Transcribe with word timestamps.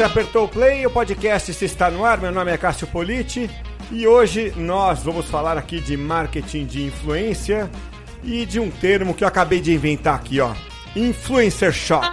Você 0.00 0.04
apertou 0.04 0.44
o 0.44 0.48
play, 0.48 0.86
o 0.86 0.90
podcast 0.90 1.62
está 1.62 1.90
no 1.90 2.06
ar. 2.06 2.18
Meu 2.18 2.32
nome 2.32 2.50
é 2.50 2.56
Cássio 2.56 2.86
Politi 2.86 3.50
e 3.90 4.06
hoje 4.06 4.50
nós 4.56 5.02
vamos 5.02 5.26
falar 5.26 5.58
aqui 5.58 5.78
de 5.78 5.94
marketing 5.94 6.64
de 6.64 6.82
influência 6.84 7.70
e 8.24 8.46
de 8.46 8.58
um 8.58 8.70
termo 8.70 9.12
que 9.12 9.22
eu 9.22 9.28
acabei 9.28 9.60
de 9.60 9.74
inventar 9.74 10.14
aqui, 10.14 10.40
ó, 10.40 10.54
influencer 10.96 11.70
shock. 11.70 12.08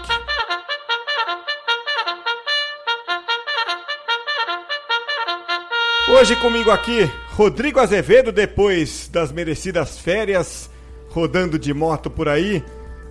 Hoje 6.09 6.35
comigo 6.35 6.69
aqui, 6.69 7.09
Rodrigo 7.29 7.79
Azevedo, 7.79 8.33
depois 8.33 9.07
das 9.07 9.31
merecidas 9.31 9.97
férias, 9.97 10.69
rodando 11.07 11.57
de 11.57 11.73
moto 11.73 12.09
por 12.09 12.27
aí, 12.27 12.61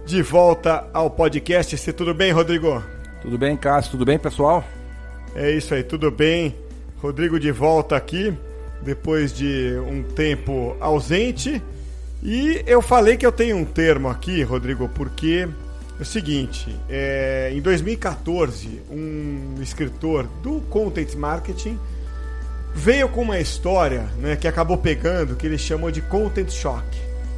de 0.04 0.20
volta 0.20 0.86
ao 0.92 1.08
podcast. 1.08 1.78
Se 1.78 1.94
tudo 1.94 2.12
bem, 2.12 2.30
Rodrigo? 2.30 2.95
Tudo 3.26 3.38
bem, 3.38 3.56
Cássio? 3.56 3.90
Tudo 3.90 4.04
bem, 4.04 4.20
pessoal? 4.20 4.64
É 5.34 5.50
isso 5.50 5.74
aí, 5.74 5.82
tudo 5.82 6.12
bem. 6.12 6.54
Rodrigo 7.02 7.40
de 7.40 7.50
volta 7.50 7.96
aqui, 7.96 8.32
depois 8.82 9.32
de 9.32 9.76
um 9.80 10.04
tempo 10.04 10.76
ausente. 10.78 11.60
E 12.22 12.62
eu 12.68 12.80
falei 12.80 13.16
que 13.16 13.26
eu 13.26 13.32
tenho 13.32 13.56
um 13.56 13.64
termo 13.64 14.08
aqui, 14.08 14.44
Rodrigo, 14.44 14.88
porque 14.90 15.48
é 15.98 16.02
o 16.02 16.04
seguinte: 16.04 16.72
é, 16.88 17.50
em 17.52 17.60
2014, 17.60 18.82
um 18.88 19.56
escritor 19.60 20.28
do 20.40 20.60
Content 20.70 21.12
Marketing 21.16 21.76
veio 22.76 23.08
com 23.08 23.22
uma 23.22 23.40
história 23.40 24.08
né, 24.20 24.36
que 24.36 24.46
acabou 24.46 24.78
pegando, 24.78 25.34
que 25.34 25.48
ele 25.48 25.58
chamou 25.58 25.90
de 25.90 26.00
Content 26.00 26.50
Shock. 26.50 26.86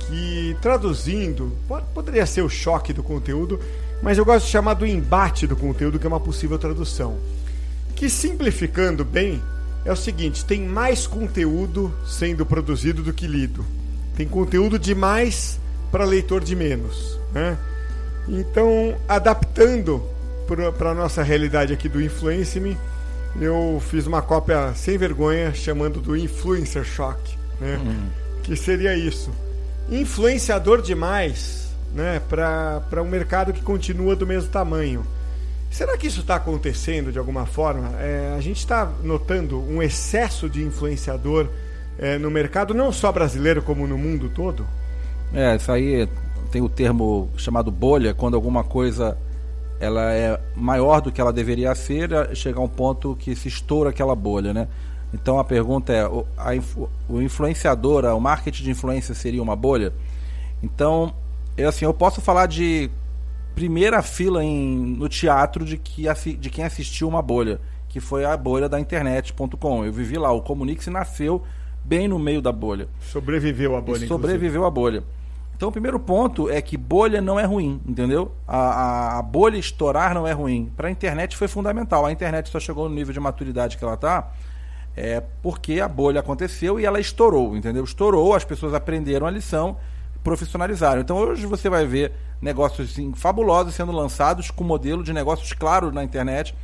Que 0.01 0.55
traduzindo, 0.61 1.57
poderia 1.95 2.27
ser 2.27 2.43
o 2.43 2.49
choque 2.51 2.93
do 2.93 3.03
conteúdo, 3.03 3.59
mas 4.03 4.19
eu 4.19 4.25
gosto 4.25 4.47
de 4.47 4.53
chamar 4.53 4.75
do 4.75 4.87
embate 4.87 5.47
do 5.47 5.57
conteúdo, 5.57 5.99
que 5.99 6.07
é 6.07 6.09
uma 6.09 6.21
possível 6.21 6.59
tradução. 6.59 7.19
Que 7.97 8.09
simplificando 8.09 9.05
bem, 9.05 9.43
é 9.85 9.93
o 9.93 9.97
seguinte: 9.97 10.45
tem 10.45 10.63
mais 10.63 11.07
conteúdo 11.07 11.93
sendo 12.07 12.47
produzido 12.47 13.03
do 13.03 13.13
que 13.13 13.27
lido. 13.27 13.65
Tem 14.17 14.27
conteúdo 14.27 14.79
demais 14.79 15.59
para 15.91 16.05
leitor 16.05 16.43
de 16.43 16.55
menos. 16.55 17.19
Né? 17.33 17.57
Então, 18.29 18.97
adaptando 19.09 20.03
para 20.77 20.91
a 20.91 20.95
nossa 20.95 21.23
realidade 21.23 21.73
aqui 21.73 21.89
do 21.89 22.01
Influence 22.01 22.59
Me, 22.59 22.77
eu 23.41 23.83
fiz 23.91 24.07
uma 24.07 24.23
cópia 24.23 24.73
sem 24.75 24.97
vergonha 24.97 25.53
chamando 25.55 26.01
do 26.01 26.17
Influencer 26.17 26.85
Shock. 26.85 27.37
Né? 27.61 27.79
Hum. 27.85 28.09
Que 28.43 28.57
seria 28.57 28.97
isso. 28.97 29.31
Influenciador 29.91 30.83
demais 30.83 31.68
né, 31.93 32.21
para 32.29 33.03
um 33.03 33.09
mercado 33.09 33.53
que 33.53 33.63
continua 33.63 34.15
do 34.15 34.27
mesmo 34.27 34.51
tamanho. 34.51 35.05
Será 35.71 35.97
que 35.99 36.07
isso 36.07 36.21
está 36.21 36.37
acontecendo 36.37 37.13
de 37.13 37.19
alguma 37.19 37.45
forma? 37.47 37.91
É, 38.01 38.35
a 38.37 38.41
gente 38.41 38.59
está 38.59 38.91
notando 39.03 39.61
um 39.61 39.83
excesso 39.83 40.49
de 40.49 40.63
influenciador 40.63 41.49
é, 41.99 42.17
no 42.17 42.31
mercado, 42.31 42.73
não 42.73 42.91
só 42.91 43.13
brasileiro, 43.13 43.63
como 43.63 43.87
no 43.87 43.99
mundo 43.99 44.31
todo? 44.35 44.67
É, 45.33 45.57
isso 45.57 45.71
aí 45.71 46.09
tem 46.51 46.63
o 46.63 46.69
termo 46.69 47.29
chamado 47.37 47.71
bolha, 47.71 48.15
quando 48.15 48.35
alguma 48.35 48.65
coisa 48.65 49.19
ela 49.81 50.13
é 50.13 50.41
maior 50.57 51.01
do 51.01 51.13
que 51.13 51.21
ela 51.21 51.33
deveria 51.33 51.75
ser, 51.75 52.11
é 52.13 52.35
chegar 52.35 52.61
a 52.61 52.65
um 52.65 52.69
ponto 52.69 53.15
que 53.17 53.37
se 53.37 53.49
estoura 53.49 53.91
aquela 53.91 54.15
bolha, 54.15 54.53
né? 54.53 54.67
Então 55.13 55.39
a 55.39 55.45
pergunta 55.45 55.93
é, 55.93 56.07
o, 56.07 56.27
a, 56.37 56.51
o 57.09 57.23
influenciador, 57.23 58.05
o 58.05 58.21
marketing 58.21 58.65
de 58.65 58.71
influência 58.71 59.15
seria 59.15 59.43
uma 59.43 59.55
bolha? 59.55 59.93
Então 60.63 61.15
eu, 61.59 61.69
assim, 61.69 61.85
eu 61.85 61.93
posso 61.93 62.21
falar 62.21 62.47
de 62.47 62.91
primeira 63.55 64.01
fila 64.03 64.45
em, 64.45 64.97
no 64.97 65.09
teatro 65.09 65.65
de, 65.65 65.77
que, 65.77 66.05
de 66.37 66.49
quem 66.49 66.65
assistiu 66.65 67.09
uma 67.09 67.21
bolha, 67.21 67.61
que 67.89 68.01
foi 68.01 68.25
a 68.25 68.37
bolha 68.37 68.69
da 68.69 68.79
internet.com. 68.79 69.85
Eu 69.85 69.93
vivi 69.93 70.17
lá, 70.17 70.31
o 70.33 70.41
Comunix 70.41 70.87
nasceu 70.87 71.43
bem 71.85 72.07
no 72.07 72.19
meio 72.19 72.41
da 72.41 72.53
bolha. 72.53 72.89
Sobreviveu 73.01 73.77
a 73.77 73.81
bolha. 73.81 74.05
E 74.05 74.09
sobreviveu 74.09 74.65
a 74.65 74.71
bolha. 74.71 75.03
Então, 75.57 75.71
o 75.71 75.73
primeiro 75.73 75.99
ponto 75.99 76.49
é 76.49 76.63
que 76.63 76.77
bolha 76.77 77.21
não 77.21 77.39
é 77.39 77.45
ruim, 77.45 77.81
entendeu? 77.85 78.31
A, 78.47 78.59
a, 78.59 79.19
a 79.19 79.23
bolha 79.23 79.59
estourar 79.59 80.15
não 80.15 80.25
é 80.25 80.31
ruim. 80.31 80.71
Para 80.77 80.87
a 80.87 80.91
internet 80.91 81.37
foi 81.37 81.49
fundamental. 81.49 82.07
A 82.07 82.13
internet 82.13 82.49
só 82.49 82.61
chegou 82.61 82.89
no 82.89 82.95
nível 82.95 83.13
de 83.13 83.19
maturidade 83.19 83.77
que 83.77 83.83
ela 83.83 83.95
está 83.95 84.31
é 84.99 85.23
porque 85.43 85.81
a 85.81 85.87
bolha 85.87 86.19
aconteceu 86.19 86.81
e 86.81 86.85
ela 86.85 86.99
estourou, 86.99 87.57
entendeu? 87.57 87.85
Estourou, 87.85 88.35
as 88.35 88.45
pessoas 88.45 88.75
aprenderam 88.75 89.27
a 89.29 89.31
lição 89.31 89.77
profissionalizaram. 90.23 91.01
Então 91.01 91.17
hoje 91.17 91.47
você 91.47 91.69
vai 91.69 91.87
ver 91.87 92.13
negócios 92.41 92.91
assim, 92.91 93.13
fabulosos 93.15 93.75
sendo 93.75 93.93
lançados 93.93 94.51
com 94.51 94.65
modelo 94.65 95.03
de 95.03 95.13
negócios 95.13 95.53
claros 95.53 95.93
na 95.93 96.05
internet, 96.05 96.55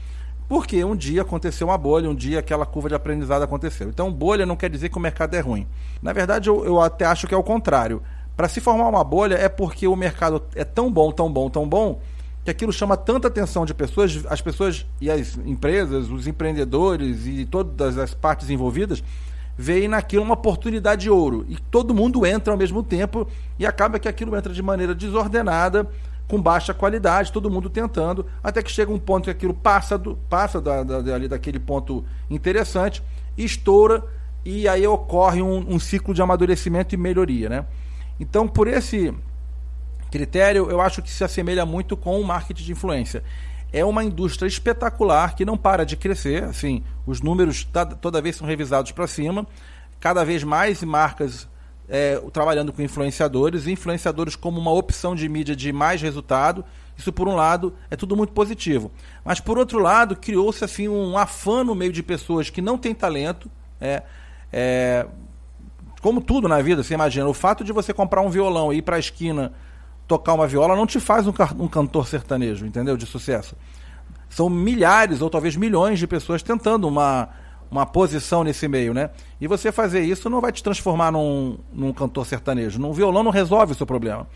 porque 0.49 0.85
um 0.85 0.95
dia 0.95 1.23
aconteceu 1.23 1.69
uma 1.69 1.79
bolha, 1.79 2.09
um 2.09 2.15
dia 2.15 2.39
aquela 2.39 2.67
curva 2.67 2.89
de 2.89 2.95
aprendizado 2.95 3.43
aconteceu. 3.43 3.89
Então 3.89 4.13
bolha 4.13 4.45
não 4.45 4.57
quer 4.57 4.71
dizer 4.71 4.89
que 4.89 4.99
o 4.99 5.01
mercado 5.01 5.35
é 5.35 5.41
ruim. 5.41 5.67
Na 6.03 6.13
verdade, 6.13 6.49
eu, 6.49 6.65
eu 6.65 6.81
até 6.81 7.07
acho 7.07 7.27
que 7.27 7.35
é 7.35 7.37
o 7.37 7.43
contrário. 7.43 8.03
Para 8.37 8.49
se 8.49 8.61
formar 8.61 8.89
uma 8.89 9.05
bolha 9.05 9.37
é 9.37 9.49
porque 9.49 9.87
o 9.87 9.97
mercado 9.97 10.43
é 10.55 10.65
tão 10.65 10.93
bom, 10.93 11.13
tão 11.13 11.33
bom, 11.33 11.49
tão 11.49 11.69
bom, 11.69 12.01
que 12.45 12.51
aquilo 12.51 12.73
chama 12.73 12.97
tanta 12.97 13.29
atenção 13.29 13.65
de 13.65 13.73
pessoas, 13.73 14.23
as 14.29 14.41
pessoas 14.41 14.85
e 15.01 15.11
as 15.11 15.37
empresas, 15.47 16.11
os 16.11 16.27
empreendedores 16.27 17.27
e 17.27 17.47
todas 17.47 17.97
as 17.97 18.13
partes 18.13 18.51
envolvidas 18.51 19.03
veem 19.57 19.89
naquilo 19.89 20.23
uma 20.23 20.35
oportunidade 20.35 21.03
de 21.03 21.11
ouro. 21.11 21.45
E 21.49 21.57
todo 21.57 21.95
mundo 21.95 22.27
entra 22.27 22.53
ao 22.53 22.59
mesmo 22.59 22.83
tempo 22.83 23.27
e 23.59 23.67
acaba 23.67 23.99
que 23.99 24.09
aquilo 24.09 24.37
entra 24.37 24.53
de 24.53 24.63
maneira 24.63 24.95
desordenada, 24.95 25.89
com 26.27 26.41
baixa 26.41 26.73
qualidade, 26.73 27.33
todo 27.33 27.51
mundo 27.51 27.69
tentando, 27.69 28.27
até 28.43 28.63
que 28.63 28.71
chega 28.71 28.91
um 28.91 28.99
ponto 28.99 29.25
que 29.25 29.31
aquilo 29.31 29.55
passa, 29.55 29.99
do, 29.99 30.17
passa 30.29 30.61
da, 30.61 30.83
da, 30.83 31.15
ali 31.15 31.29
daquele 31.29 31.59
ponto 31.59 32.05
interessante, 32.31 33.03
estoura 33.37 34.03
e 34.45 34.67
aí 34.67 34.87
ocorre 34.87 35.43
um, 35.43 35.59
um 35.69 35.79
ciclo 35.79 36.15
de 36.15 36.23
amadurecimento 36.23 36.95
e 36.95 36.99
melhoria. 36.99 37.49
Né? 37.49 37.67
Então, 38.19 38.49
por 38.49 38.67
esse 38.67 39.13
critério, 40.11 40.71
eu 40.71 40.81
acho 40.81 41.03
que 41.03 41.11
se 41.11 41.23
assemelha 41.25 41.67
muito 41.67 41.97
com 41.97 42.19
o 42.21 42.25
marketing 42.25 42.65
de 42.65 42.73
influência 42.73 43.23
é 43.73 43.85
uma 43.85 44.05
indústria 44.05 44.47
espetacular 44.47 45.35
que 45.35 45.45
não 45.45 45.57
para 45.57 45.85
de 45.85 45.97
crescer. 45.97 46.45
Assim, 46.45 46.83
os 47.07 47.21
números 47.21 47.67
toda 48.01 48.21
vez 48.21 48.37
são 48.37 48.47
revisados 48.47 48.93
para 48.93 49.07
cima. 49.07 49.47
Cada 49.99 50.25
vez 50.25 50.45
mais 50.45 50.83
marcas 50.83 51.49
é, 51.89 52.21
trabalhando 52.33 52.73
com 52.73 52.83
influenciadores, 52.83 53.67
influenciadores 53.67 54.37
como 54.37 54.61
uma 54.61 54.73
opção 54.73 55.15
de 55.15 55.29
mídia 55.29 55.55
de 55.57 55.73
mais 55.73 56.01
resultado. 56.01 56.65
Isso, 56.97 57.13
por 57.13 57.29
um 57.29 57.35
lado, 57.35 57.75
é 57.91 57.97
tudo 57.97 58.17
muito 58.17 58.33
positivo. 58.33 58.91
Mas, 59.25 59.41
por 59.41 59.59
outro 59.59 59.79
lado, 59.79 60.15
criou-se 60.17 60.65
assim, 60.65 60.89
um 60.89 61.19
afã 61.19 61.65
no 61.65 61.75
meio 61.75 61.93
de 61.93 62.03
pessoas 62.03 62.51
que 62.51 62.63
não 62.63 62.79
têm 62.79 62.95
talento. 62.95 63.51
É, 63.81 64.03
é, 64.53 65.07
como 66.01 66.21
tudo 66.21 66.47
na 66.47 66.61
vida, 66.63 66.83
você 66.83 66.95
imagina, 66.95 67.27
o 67.27 67.35
fato 67.35 67.65
de 67.65 67.73
você 67.73 67.93
comprar 67.93 68.21
um 68.21 68.31
violão 68.31 68.73
e 68.73 68.77
ir 68.77 68.83
para 68.83 68.97
a 68.97 68.99
esquina 68.99 69.53
tocar 70.07 70.35
uma 70.35 70.47
viola 70.47 70.77
não 70.77 70.87
te 70.87 71.01
faz 71.01 71.27
um, 71.27 71.33
um 71.59 71.69
cantor 71.69 72.07
sertanejo, 72.07 72.67
entendeu? 72.67 72.97
De 72.97 73.07
sucesso. 73.07 73.57
São 74.29 74.49
milhares 74.51 75.21
ou 75.23 75.31
talvez 75.31 75.57
milhões 75.57 75.99
de 75.99 76.07
pessoas 76.07 76.43
tentando 76.43 76.89
uma, 76.89 77.29
uma 77.71 77.87
posição 77.87 78.45
nesse 78.45 78.67
meio, 78.69 78.93
né? 78.93 79.11
E 79.41 79.47
você 79.47 79.71
fazer 79.71 80.01
isso 80.01 80.29
não 80.29 80.41
vai 80.41 80.53
te 80.53 80.63
transformar 80.63 81.13
num, 81.13 81.59
num 81.73 81.93
cantor 81.93 82.27
sertanejo. 82.27 82.79
Num 82.79 82.93
violão 82.93 83.23
não 83.23 83.31
resolve 83.31 83.73
o 83.73 83.75
seu 83.75 83.87
problema. 83.87 84.27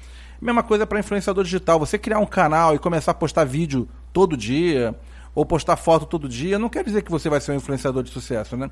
Mesma 0.40 0.62
coisa 0.62 0.86
para 0.86 1.00
influenciador 1.00 1.42
digital. 1.44 1.78
Você 1.80 1.98
criar 1.98 2.20
um 2.20 2.26
canal 2.26 2.74
e 2.74 2.78
começar 2.78 3.10
a 3.10 3.14
postar 3.14 3.44
vídeo 3.44 3.88
todo 4.12 4.36
dia, 4.36 4.94
ou 5.34 5.44
postar 5.44 5.76
foto 5.76 6.06
todo 6.06 6.28
dia, 6.28 6.58
não 6.58 6.68
quer 6.68 6.82
dizer 6.82 7.02
que 7.02 7.10
você 7.10 7.28
vai 7.28 7.40
ser 7.40 7.52
um 7.52 7.54
influenciador 7.54 8.02
de 8.02 8.10
sucesso, 8.10 8.56
né? 8.56 8.70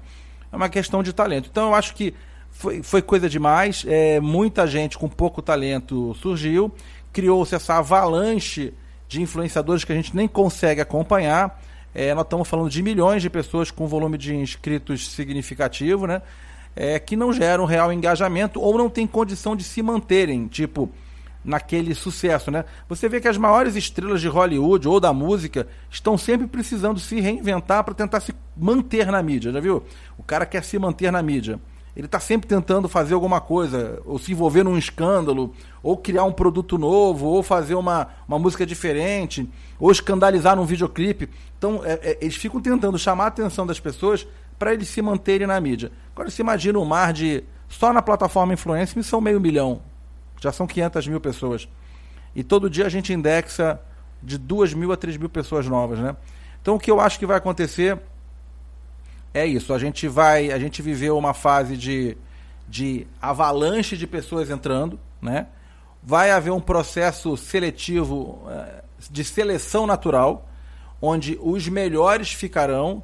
É 0.50 0.56
uma 0.56 0.68
questão 0.68 1.02
de 1.02 1.12
talento. 1.12 1.48
Então 1.50 1.68
eu 1.68 1.74
acho 1.74 1.94
que 1.94 2.14
foi, 2.56 2.82
foi 2.82 3.02
coisa 3.02 3.28
demais. 3.28 3.84
É, 3.86 4.18
muita 4.18 4.66
gente 4.66 4.96
com 4.96 5.08
pouco 5.08 5.42
talento 5.42 6.14
surgiu. 6.14 6.72
Criou-se 7.12 7.54
essa 7.54 7.74
avalanche 7.74 8.72
de 9.08 9.20
influenciadores 9.20 9.84
que 9.84 9.92
a 9.92 9.94
gente 9.94 10.16
nem 10.16 10.26
consegue 10.26 10.80
acompanhar. 10.80 11.62
É, 11.94 12.14
nós 12.14 12.24
estamos 12.24 12.48
falando 12.48 12.70
de 12.70 12.82
milhões 12.82 13.22
de 13.22 13.30
pessoas 13.30 13.70
com 13.70 13.86
volume 13.86 14.18
de 14.18 14.34
inscritos 14.34 15.08
significativo, 15.10 16.06
né? 16.06 16.22
É, 16.74 16.98
que 16.98 17.16
não 17.16 17.32
geram 17.32 17.64
real 17.64 17.90
engajamento 17.90 18.60
ou 18.60 18.76
não 18.76 18.90
têm 18.90 19.06
condição 19.06 19.56
de 19.56 19.64
se 19.64 19.82
manterem, 19.82 20.46
tipo, 20.46 20.90
naquele 21.42 21.94
sucesso, 21.94 22.50
né? 22.50 22.66
Você 22.86 23.08
vê 23.08 23.18
que 23.18 23.28
as 23.28 23.38
maiores 23.38 23.76
estrelas 23.76 24.20
de 24.20 24.28
Hollywood 24.28 24.86
ou 24.86 25.00
da 25.00 25.12
música 25.12 25.66
estão 25.90 26.18
sempre 26.18 26.46
precisando 26.46 27.00
se 27.00 27.18
reinventar 27.18 27.82
para 27.82 27.94
tentar 27.94 28.20
se 28.20 28.34
manter 28.54 29.06
na 29.06 29.22
mídia, 29.22 29.52
já 29.52 29.60
viu? 29.60 29.82
O 30.18 30.22
cara 30.22 30.44
quer 30.44 30.62
se 30.64 30.78
manter 30.78 31.10
na 31.10 31.22
mídia 31.22 31.58
ele 31.96 32.04
está 32.04 32.20
sempre 32.20 32.46
tentando 32.46 32.90
fazer 32.90 33.14
alguma 33.14 33.40
coisa, 33.40 34.02
ou 34.04 34.18
se 34.18 34.30
envolver 34.30 34.62
num 34.62 34.76
escândalo, 34.76 35.54
ou 35.82 35.96
criar 35.96 36.24
um 36.24 36.32
produto 36.32 36.76
novo, 36.76 37.26
ou 37.26 37.42
fazer 37.42 37.74
uma, 37.74 38.08
uma 38.28 38.38
música 38.38 38.66
diferente, 38.66 39.48
ou 39.80 39.90
escandalizar 39.90 40.54
num 40.56 40.66
videoclipe. 40.66 41.30
Então, 41.56 41.80
é, 41.82 41.92
é, 42.02 42.18
eles 42.20 42.36
ficam 42.36 42.60
tentando 42.60 42.98
chamar 42.98 43.24
a 43.24 43.28
atenção 43.28 43.66
das 43.66 43.80
pessoas 43.80 44.26
para 44.58 44.74
eles 44.74 44.88
se 44.88 45.00
manterem 45.00 45.46
na 45.46 45.58
mídia. 45.58 45.90
Agora, 46.14 46.28
você 46.28 46.42
imagina 46.42 46.78
um 46.78 46.84
mar 46.84 47.14
de. 47.14 47.42
Só 47.66 47.92
na 47.92 48.02
plataforma 48.02 48.52
Influence 48.52 49.02
são 49.02 49.20
meio 49.20 49.40
milhão. 49.40 49.80
Já 50.40 50.52
são 50.52 50.66
500 50.66 51.08
mil 51.08 51.20
pessoas. 51.20 51.66
E 52.34 52.44
todo 52.44 52.68
dia 52.68 52.84
a 52.84 52.88
gente 52.90 53.12
indexa 53.12 53.80
de 54.22 54.36
2 54.36 54.74
mil 54.74 54.92
a 54.92 54.96
3 54.96 55.16
mil 55.16 55.30
pessoas 55.30 55.66
novas, 55.66 55.98
né? 55.98 56.14
Então 56.60 56.74
o 56.74 56.78
que 56.78 56.90
eu 56.90 57.00
acho 57.00 57.18
que 57.18 57.26
vai 57.26 57.38
acontecer 57.38 57.98
é 59.36 59.46
isso. 59.46 59.74
A 59.74 59.78
gente 59.78 60.08
vai, 60.08 60.50
a 60.50 60.58
gente 60.58 60.80
viveu 60.80 61.16
uma 61.18 61.34
fase 61.34 61.76
de, 61.76 62.16
de 62.66 63.06
avalanche 63.20 63.96
de 63.96 64.06
pessoas 64.06 64.50
entrando, 64.50 64.98
né? 65.20 65.48
Vai 66.02 66.30
haver 66.30 66.52
um 66.52 66.60
processo 66.60 67.36
seletivo 67.36 68.42
eh, 68.48 68.82
de 69.10 69.24
seleção 69.24 69.86
natural, 69.86 70.48
onde 71.02 71.38
os 71.42 71.68
melhores 71.68 72.32
ficarão 72.32 73.02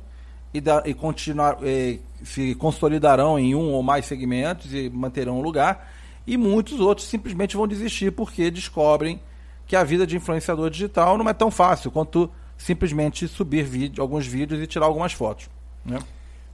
e, 0.55 0.61
da, 0.61 0.83
e 0.87 0.95
continuar, 0.95 1.59
e, 1.63 2.01
se 2.23 2.55
consolidarão 2.55 3.39
em 3.39 3.55
um 3.55 3.73
ou 3.73 3.83
mais 3.83 4.07
segmentos 4.07 4.73
e 4.73 4.89
manterão 4.89 5.39
um 5.39 5.43
lugar, 5.43 5.93
e 6.27 6.37
muitos 6.37 6.81
outros 6.81 7.09
simplesmente 7.09 7.57
vão 7.57 7.67
desistir 7.67 8.13
porque 8.13 8.51
descobrem 8.51 9.21
que 9.67 9.75
a 9.75 9.85
vida 9.85 10.07
de 10.07 10.17
influenciador 10.17 10.71
digital 10.71 11.19
não 11.19 11.29
é 11.29 11.35
tão 11.35 11.51
fácil 11.51 11.91
quanto 11.91 12.31
simplesmente 12.57 13.27
subir 13.27 13.65
vídeo, 13.65 14.01
alguns 14.01 14.27
vídeos 14.27 14.63
e 14.63 14.67
tirar 14.67 14.87
algumas 14.87 15.13
fotos. 15.13 15.51
Né? 15.85 15.99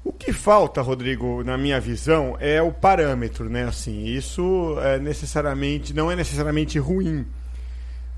O 0.08 0.12
que 0.14 0.32
falta, 0.32 0.81
Rodrigo, 0.81 1.44
na 1.44 1.58
minha 1.58 1.78
visão, 1.78 2.34
é 2.40 2.62
o 2.62 2.72
parâmetro, 2.72 3.50
né? 3.50 3.64
Assim, 3.64 4.06
isso 4.06 4.75
é 4.81 4.99
necessariamente 4.99 5.93
não 5.93 6.10
é 6.10 6.16
necessariamente 6.16 6.78
ruim. 6.78 7.26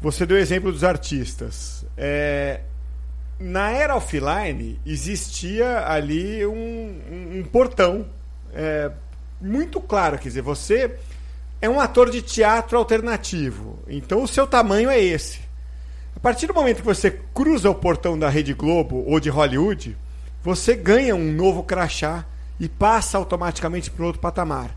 Você 0.01 0.25
deu 0.25 0.37
o 0.37 0.41
exemplo 0.41 0.71
dos 0.71 0.85
artistas. 0.85 1.85
É, 1.97 2.61
na 3.41 3.73
era 3.73 3.97
offline 3.97 4.79
existia 4.87 5.85
ali 5.85 6.47
um, 6.47 7.01
um, 7.35 7.43
portão 7.43 8.07
é, 8.55 8.93
muito 9.41 9.81
claro, 9.81 10.17
quer 10.17 10.29
dizer, 10.29 10.43
você 10.43 10.97
é 11.61 11.69
um 11.69 11.81
ator 11.81 12.09
de 12.09 12.23
teatro 12.23 12.79
alternativo, 12.79 13.81
então 13.89 14.23
o 14.23 14.29
seu 14.29 14.47
tamanho 14.47 14.91
é 14.91 15.03
esse. 15.03 15.41
A 16.15 16.21
partir 16.21 16.47
do 16.47 16.55
momento 16.55 16.77
que 16.77 16.87
você 16.87 17.11
cruza 17.35 17.69
o 17.69 17.75
portão 17.75 18.17
da 18.17 18.29
Rede 18.29 18.55
Globo 18.55 19.05
ou 19.09 19.19
de 19.19 19.29
Hollywood, 19.29 19.97
você 20.43 20.75
ganha 20.75 21.15
um 21.15 21.33
novo 21.33 21.63
crachá 21.63 22.25
e 22.59 22.69
passa 22.69 23.19
automaticamente 23.19 23.91
para 23.91 24.05
outro 24.05 24.21
patamar. 24.21 24.75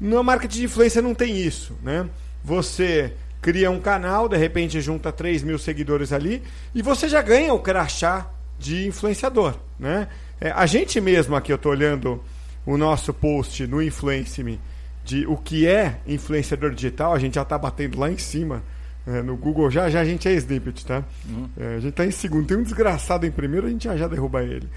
No 0.00 0.22
marketing 0.22 0.58
de 0.58 0.64
influência 0.64 1.02
não 1.02 1.14
tem 1.14 1.36
isso, 1.36 1.76
né? 1.82 2.08
Você 2.44 3.12
cria 3.40 3.70
um 3.70 3.80
canal, 3.80 4.28
de 4.28 4.36
repente 4.36 4.80
junta 4.80 5.12
3 5.12 5.42
mil 5.42 5.58
seguidores 5.58 6.12
ali 6.12 6.42
e 6.74 6.82
você 6.82 7.08
já 7.08 7.22
ganha 7.22 7.52
o 7.52 7.60
crachá 7.60 8.28
de 8.58 8.86
influenciador, 8.86 9.54
né? 9.78 10.08
É, 10.40 10.50
a 10.50 10.66
gente 10.66 11.00
mesmo 11.00 11.34
aqui, 11.34 11.52
eu 11.52 11.56
estou 11.56 11.72
olhando 11.72 12.22
o 12.64 12.76
nosso 12.76 13.12
post 13.12 13.66
no 13.66 13.82
Influence 13.82 14.42
Me 14.42 14.60
de 15.04 15.26
o 15.26 15.36
que 15.36 15.66
é 15.66 15.98
influenciador 16.06 16.70
digital, 16.70 17.14
a 17.14 17.18
gente 17.18 17.36
já 17.36 17.42
está 17.42 17.56
batendo 17.56 17.98
lá 17.98 18.10
em 18.10 18.18
cima 18.18 18.62
é, 19.06 19.22
no 19.22 19.36
Google, 19.36 19.70
já 19.70 19.88
já 19.88 20.00
a 20.00 20.04
gente 20.04 20.28
é 20.28 20.34
snippet, 20.34 20.84
tá? 20.84 21.02
Uhum. 21.26 21.48
É, 21.56 21.76
a 21.76 21.80
gente 21.80 21.90
está 21.90 22.04
em 22.04 22.10
segundo, 22.10 22.46
tem 22.46 22.58
um 22.58 22.62
desgraçado 22.62 23.24
em 23.24 23.30
primeiro, 23.30 23.66
a 23.66 23.70
gente 23.70 23.84
já 23.84 23.96
já 23.96 24.06
derruba 24.06 24.42
ele. 24.42 24.68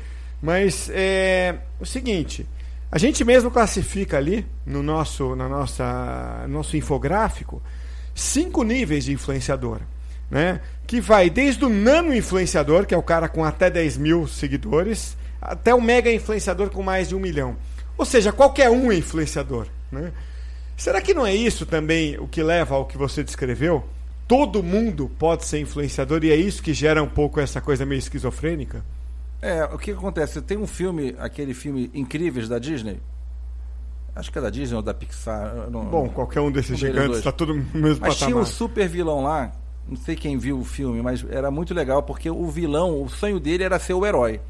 Mas 0.42 0.90
é 0.94 1.56
o 1.80 1.86
seguinte, 1.86 2.48
a 2.92 2.98
gente 2.98 3.24
mesmo 3.24 3.52
classifica 3.52 4.18
ali 4.18 4.46
no 4.66 4.82
nosso, 4.82 5.36
na 5.36 5.48
nossa, 5.48 6.46
nosso 6.48 6.76
infográfico 6.76 7.62
cinco 8.14 8.64
níveis 8.64 9.06
de 9.06 9.14
influenciador. 9.14 9.80
Né? 10.30 10.62
Que 10.88 11.02
vai 11.02 11.30
desde 11.30 11.66
o 11.66 11.70
nano 11.70 12.14
influenciador, 12.14 12.86
que 12.86 12.94
é 12.94 12.98
o 12.98 13.04
cara 13.04 13.28
com 13.28 13.44
até 13.44 13.70
10 13.70 13.98
mil 13.98 14.28
seguidores, 14.28 15.18
até 15.42 15.74
o 15.74 15.82
mega 15.82 16.12
influenciador 16.12 16.70
com 16.70 16.82
mais 16.82 17.10
de 17.10 17.16
um 17.16 17.20
milhão. 17.20 17.56
Ou 17.98 18.06
seja, 18.06 18.32
qualquer 18.32 18.70
um 18.70 18.92
é 18.92 18.96
influenciador. 18.96 19.68
Né? 19.92 20.12
Será 20.78 21.02
que 21.02 21.14
não 21.14 21.26
é 21.26 21.36
isso 21.36 21.66
também 21.66 22.18
o 22.18 22.28
que 22.28 22.42
leva 22.42 22.76
ao 22.76 22.86
que 22.86 22.98
você 22.98 23.24
descreveu? 23.24 23.86
Todo 24.28 24.64
mundo 24.64 25.12
pode 25.20 25.46
ser 25.46 25.60
influenciador 25.60 26.24
e 26.24 26.32
é 26.32 26.36
isso 26.36 26.64
que 26.64 26.74
gera 26.74 27.04
um 27.04 27.10
pouco 27.10 27.40
essa 27.40 27.60
coisa 27.60 27.86
meio 27.86 28.00
esquizofrênica? 28.00 28.84
É, 29.42 29.64
o 29.66 29.78
que 29.78 29.92
acontece? 29.92 30.42
Tem 30.42 30.58
um 30.58 30.68
filme, 30.68 31.16
aquele 31.18 31.54
filme 31.54 31.90
Incríveis 31.94 32.48
da 32.48 32.60
Disney, 32.60 33.00
Acho 34.16 34.32
que 34.32 34.38
é 34.38 34.42
da 34.42 34.50
Disney 34.50 34.76
ou 34.76 34.82
da 34.82 34.94
Pixar. 34.94 35.70
Não, 35.70 35.86
Bom, 35.86 36.10
qualquer 36.10 36.42
um 36.42 36.52
desses 36.52 36.72
um 36.72 36.76
gigantes 36.76 37.20
está 37.20 37.32
tudo 37.32 37.54
no 37.54 37.64
mesmo 37.74 38.02
mas 38.02 38.16
patamar. 38.16 38.16
Tinha 38.16 38.38
um 38.38 38.46
super 38.46 38.88
vilão 38.88 39.24
lá, 39.24 39.52
não 39.88 39.96
sei 39.96 40.16
quem 40.16 40.38
viu 40.38 40.60
o 40.60 40.66
filme, 40.66 41.02
mas 41.02 41.26
era 41.30 41.50
muito 41.50 41.74
legal 41.74 42.04
porque 42.04 42.30
o 42.30 42.48
vilão, 42.48 43.02
o 43.02 43.10
sonho 43.10 43.40
dele 43.40 43.64
era 43.64 43.80
ser 43.80 43.94
o 43.94 44.06
herói. 44.06 44.42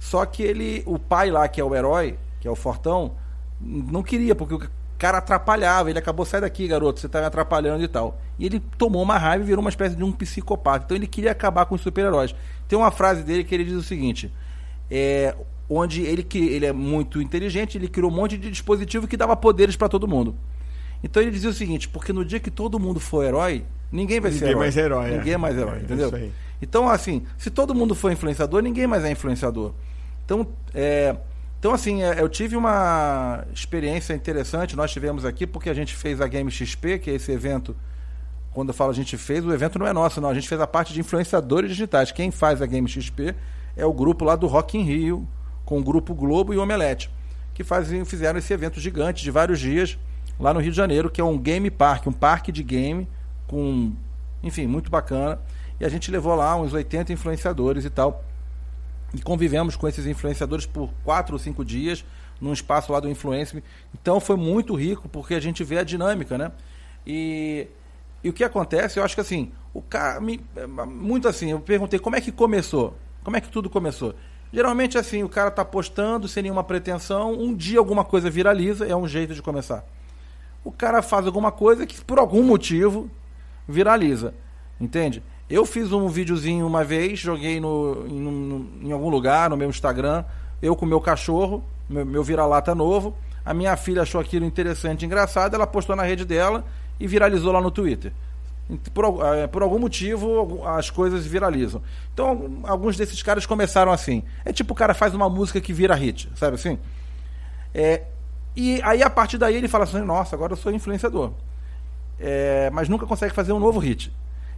Só 0.00 0.26
que 0.26 0.42
ele, 0.42 0.82
o 0.84 0.98
pai 0.98 1.30
lá, 1.30 1.46
que 1.46 1.60
é 1.60 1.64
o 1.64 1.74
herói, 1.74 2.18
que 2.40 2.48
é 2.48 2.50
o 2.50 2.56
Fortão, 2.56 3.12
não 3.60 4.02
queria, 4.02 4.34
porque 4.34 4.54
o 4.54 4.70
cara 4.98 5.18
atrapalhava. 5.18 5.88
Ele 5.88 5.98
acabou, 5.98 6.26
sai 6.26 6.40
daqui, 6.40 6.66
garoto, 6.66 7.00
você 7.00 7.06
está 7.06 7.20
me 7.20 7.26
atrapalhando 7.26 7.82
e 7.82 7.88
tal. 7.88 8.20
E 8.38 8.44
ele 8.44 8.60
tomou 8.76 9.02
uma 9.02 9.16
raiva 9.16 9.44
e 9.44 9.46
virou 9.46 9.60
uma 9.60 9.70
espécie 9.70 9.96
de 9.96 10.02
um 10.02 10.12
psicopata. 10.12 10.84
Então 10.84 10.96
ele 10.96 11.06
queria 11.06 11.30
acabar 11.30 11.64
com 11.66 11.74
os 11.74 11.80
super-heróis. 11.80 12.34
Tem 12.66 12.78
uma 12.78 12.90
frase 12.90 13.22
dele 13.22 13.44
que 13.44 13.54
ele 13.54 13.64
diz 13.64 13.74
o 13.74 13.82
seguinte: 13.82 14.32
é, 14.90 15.34
onde 15.70 16.02
ele, 16.02 16.26
ele 16.34 16.66
é 16.66 16.72
muito 16.72 17.22
inteligente, 17.22 17.78
ele 17.78 17.88
criou 17.88 18.10
um 18.10 18.14
monte 18.14 18.36
de 18.36 18.50
dispositivo 18.50 19.06
que 19.06 19.16
dava 19.16 19.36
poderes 19.36 19.76
para 19.76 19.88
todo 19.88 20.08
mundo. 20.08 20.34
Então 21.02 21.22
ele 21.22 21.30
dizia 21.30 21.50
o 21.50 21.54
seguinte, 21.54 21.88
porque 21.88 22.12
no 22.12 22.24
dia 22.24 22.40
que 22.40 22.50
todo 22.50 22.78
mundo 22.78 22.98
for 22.98 23.24
herói, 23.24 23.64
ninguém 23.92 24.20
vai 24.20 24.30
ninguém 24.30 24.46
ser 24.46 24.50
herói. 24.50 24.60
Mais 24.60 24.76
herói 24.76 25.10
ninguém 25.10 25.32
é 25.34 25.36
mais 25.36 25.56
herói, 25.56 25.78
é, 25.78 25.82
entendeu? 25.82 26.30
Então, 26.60 26.88
assim, 26.88 27.22
se 27.36 27.50
todo 27.50 27.72
mundo 27.72 27.94
for 27.94 28.10
influenciador, 28.10 28.62
ninguém 28.62 28.86
mais 28.86 29.04
é 29.04 29.10
influenciador. 29.12 29.72
Então, 30.24 30.46
é, 30.74 31.14
então 31.58 31.72
assim, 31.72 32.02
é, 32.02 32.20
eu 32.20 32.28
tive 32.28 32.56
uma 32.56 33.44
experiência 33.52 34.14
interessante, 34.14 34.76
nós 34.76 34.92
tivemos 34.92 35.24
aqui, 35.24 35.46
porque 35.46 35.68
a 35.68 35.74
gente 35.74 35.94
fez 35.94 36.20
a 36.20 36.28
Game 36.28 36.50
XP, 36.50 36.98
que 36.98 37.10
é 37.10 37.14
esse 37.14 37.32
evento, 37.32 37.76
quando 38.52 38.68
eu 38.68 38.74
falo 38.74 38.90
a 38.90 38.94
gente 38.94 39.16
fez, 39.16 39.44
o 39.44 39.52
evento 39.52 39.78
não 39.78 39.86
é 39.86 39.92
nosso, 39.92 40.20
não, 40.20 40.28
a 40.28 40.34
gente 40.34 40.48
fez 40.48 40.60
a 40.60 40.66
parte 40.66 40.92
de 40.92 41.00
influenciadores 41.00 41.70
digitais. 41.70 42.12
Quem 42.12 42.30
faz 42.30 42.62
a 42.62 42.66
Game 42.66 42.88
XP 42.88 43.34
é 43.76 43.84
o 43.84 43.92
grupo 43.92 44.24
lá 44.24 44.36
do 44.36 44.46
Rock 44.46 44.78
in 44.78 44.82
Rio, 44.82 45.26
com 45.64 45.78
o 45.78 45.82
Grupo 45.82 46.14
Globo 46.14 46.54
e 46.54 46.58
Omelete, 46.58 47.10
que 47.52 47.64
faziam, 47.64 48.04
fizeram 48.04 48.38
esse 48.38 48.52
evento 48.52 48.80
gigante 48.80 49.22
de 49.22 49.30
vários 49.30 49.58
dias 49.58 49.98
lá 50.38 50.54
no 50.54 50.60
Rio 50.60 50.70
de 50.70 50.76
Janeiro, 50.76 51.10
que 51.10 51.20
é 51.20 51.24
um 51.24 51.36
game 51.36 51.70
park, 51.70 52.06
um 52.06 52.12
parque 52.12 52.52
de 52.52 52.62
game 52.62 53.08
com, 53.46 53.92
enfim, 54.42 54.66
muito 54.66 54.90
bacana. 54.90 55.40
E 55.80 55.84
a 55.84 55.88
gente 55.88 56.10
levou 56.10 56.34
lá 56.34 56.56
uns 56.56 56.72
80 56.72 57.12
influenciadores 57.12 57.84
e 57.84 57.90
tal. 57.90 58.24
E 59.14 59.20
convivemos 59.20 59.74
com 59.74 59.88
esses 59.88 60.06
influenciadores 60.06 60.66
por 60.66 60.90
quatro 61.04 61.34
ou 61.34 61.38
cinco 61.38 61.64
dias 61.64 62.04
num 62.40 62.52
espaço 62.52 62.92
lá 62.92 63.00
do 63.00 63.08
Influence. 63.08 63.62
Então 63.94 64.20
foi 64.20 64.36
muito 64.36 64.74
rico 64.74 65.08
porque 65.08 65.34
a 65.34 65.40
gente 65.40 65.64
vê 65.64 65.78
a 65.78 65.84
dinâmica, 65.84 66.36
né? 66.36 66.52
E, 67.06 67.66
e 68.22 68.28
o 68.28 68.32
que 68.32 68.44
acontece, 68.44 68.98
eu 68.98 69.04
acho 69.04 69.14
que 69.14 69.20
assim, 69.20 69.50
o 69.72 69.80
cara 69.80 70.20
me, 70.20 70.40
muito 70.86 71.26
assim, 71.26 71.50
eu 71.50 71.60
perguntei 71.60 71.98
como 71.98 72.16
é 72.16 72.20
que 72.20 72.30
começou? 72.30 72.96
Como 73.24 73.36
é 73.36 73.40
que 73.40 73.48
tudo 73.48 73.70
começou? 73.70 74.14
Geralmente, 74.52 74.96
assim, 74.96 75.22
o 75.22 75.28
cara 75.28 75.50
tá 75.50 75.64
postando 75.64 76.26
sem 76.26 76.42
nenhuma 76.42 76.64
pretensão, 76.64 77.32
um 77.32 77.54
dia 77.54 77.78
alguma 77.78 78.04
coisa 78.04 78.30
viraliza, 78.30 78.86
é 78.86 78.96
um 78.96 79.06
jeito 79.06 79.34
de 79.34 79.42
começar. 79.42 79.84
O 80.64 80.72
cara 80.72 81.02
faz 81.02 81.26
alguma 81.26 81.52
coisa 81.52 81.86
que, 81.86 82.02
por 82.02 82.18
algum 82.18 82.42
motivo, 82.42 83.10
viraliza. 83.68 84.34
Entende? 84.80 85.22
Eu 85.50 85.64
fiz 85.64 85.92
um 85.92 86.08
videozinho 86.08 86.66
uma 86.66 86.84
vez, 86.84 87.18
joguei 87.18 87.58
no, 87.58 88.06
em, 88.06 88.88
em 88.88 88.92
algum 88.92 89.08
lugar, 89.08 89.48
no 89.48 89.56
meu 89.56 89.68
Instagram, 89.68 90.24
eu 90.60 90.76
com 90.76 90.84
meu 90.84 91.00
cachorro, 91.00 91.64
meu, 91.88 92.04
meu 92.04 92.22
vira-lata 92.22 92.74
novo. 92.74 93.16
A 93.44 93.54
minha 93.54 93.74
filha 93.76 94.02
achou 94.02 94.20
aquilo 94.20 94.44
interessante, 94.44 95.06
engraçado, 95.06 95.54
ela 95.54 95.66
postou 95.66 95.96
na 95.96 96.02
rede 96.02 96.24
dela 96.26 96.64
e 97.00 97.06
viralizou 97.06 97.50
lá 97.50 97.62
no 97.62 97.70
Twitter. 97.70 98.12
Por, 98.92 99.24
é, 99.24 99.46
por, 99.46 99.62
algum 99.62 99.78
motivo 99.78 100.62
as 100.66 100.90
coisas 100.90 101.24
viralizam. 101.24 101.80
Então, 102.12 102.60
alguns 102.64 102.98
desses 102.98 103.22
caras 103.22 103.46
começaram 103.46 103.90
assim. 103.90 104.22
É 104.44 104.52
tipo 104.52 104.74
o 104.74 104.76
cara 104.76 104.92
faz 104.92 105.14
uma 105.14 105.30
música 105.30 105.58
que 105.58 105.72
vira 105.72 105.94
hit, 105.94 106.30
sabe 106.34 106.56
assim? 106.56 106.78
É, 107.72 108.02
e 108.54 108.82
aí, 108.82 109.02
a 109.02 109.08
partir 109.08 109.38
daí, 109.38 109.56
ele 109.56 109.68
fala 109.68 109.84
assim: 109.84 110.00
Nossa, 110.00 110.36
agora 110.36 110.52
eu 110.52 110.56
sou 110.56 110.70
influenciador. 110.70 111.32
É, 112.20 112.68
mas 112.70 112.88
nunca 112.88 113.06
consegue 113.06 113.32
fazer 113.32 113.52
um 113.52 113.58
novo 113.58 113.78
hit. 113.78 114.12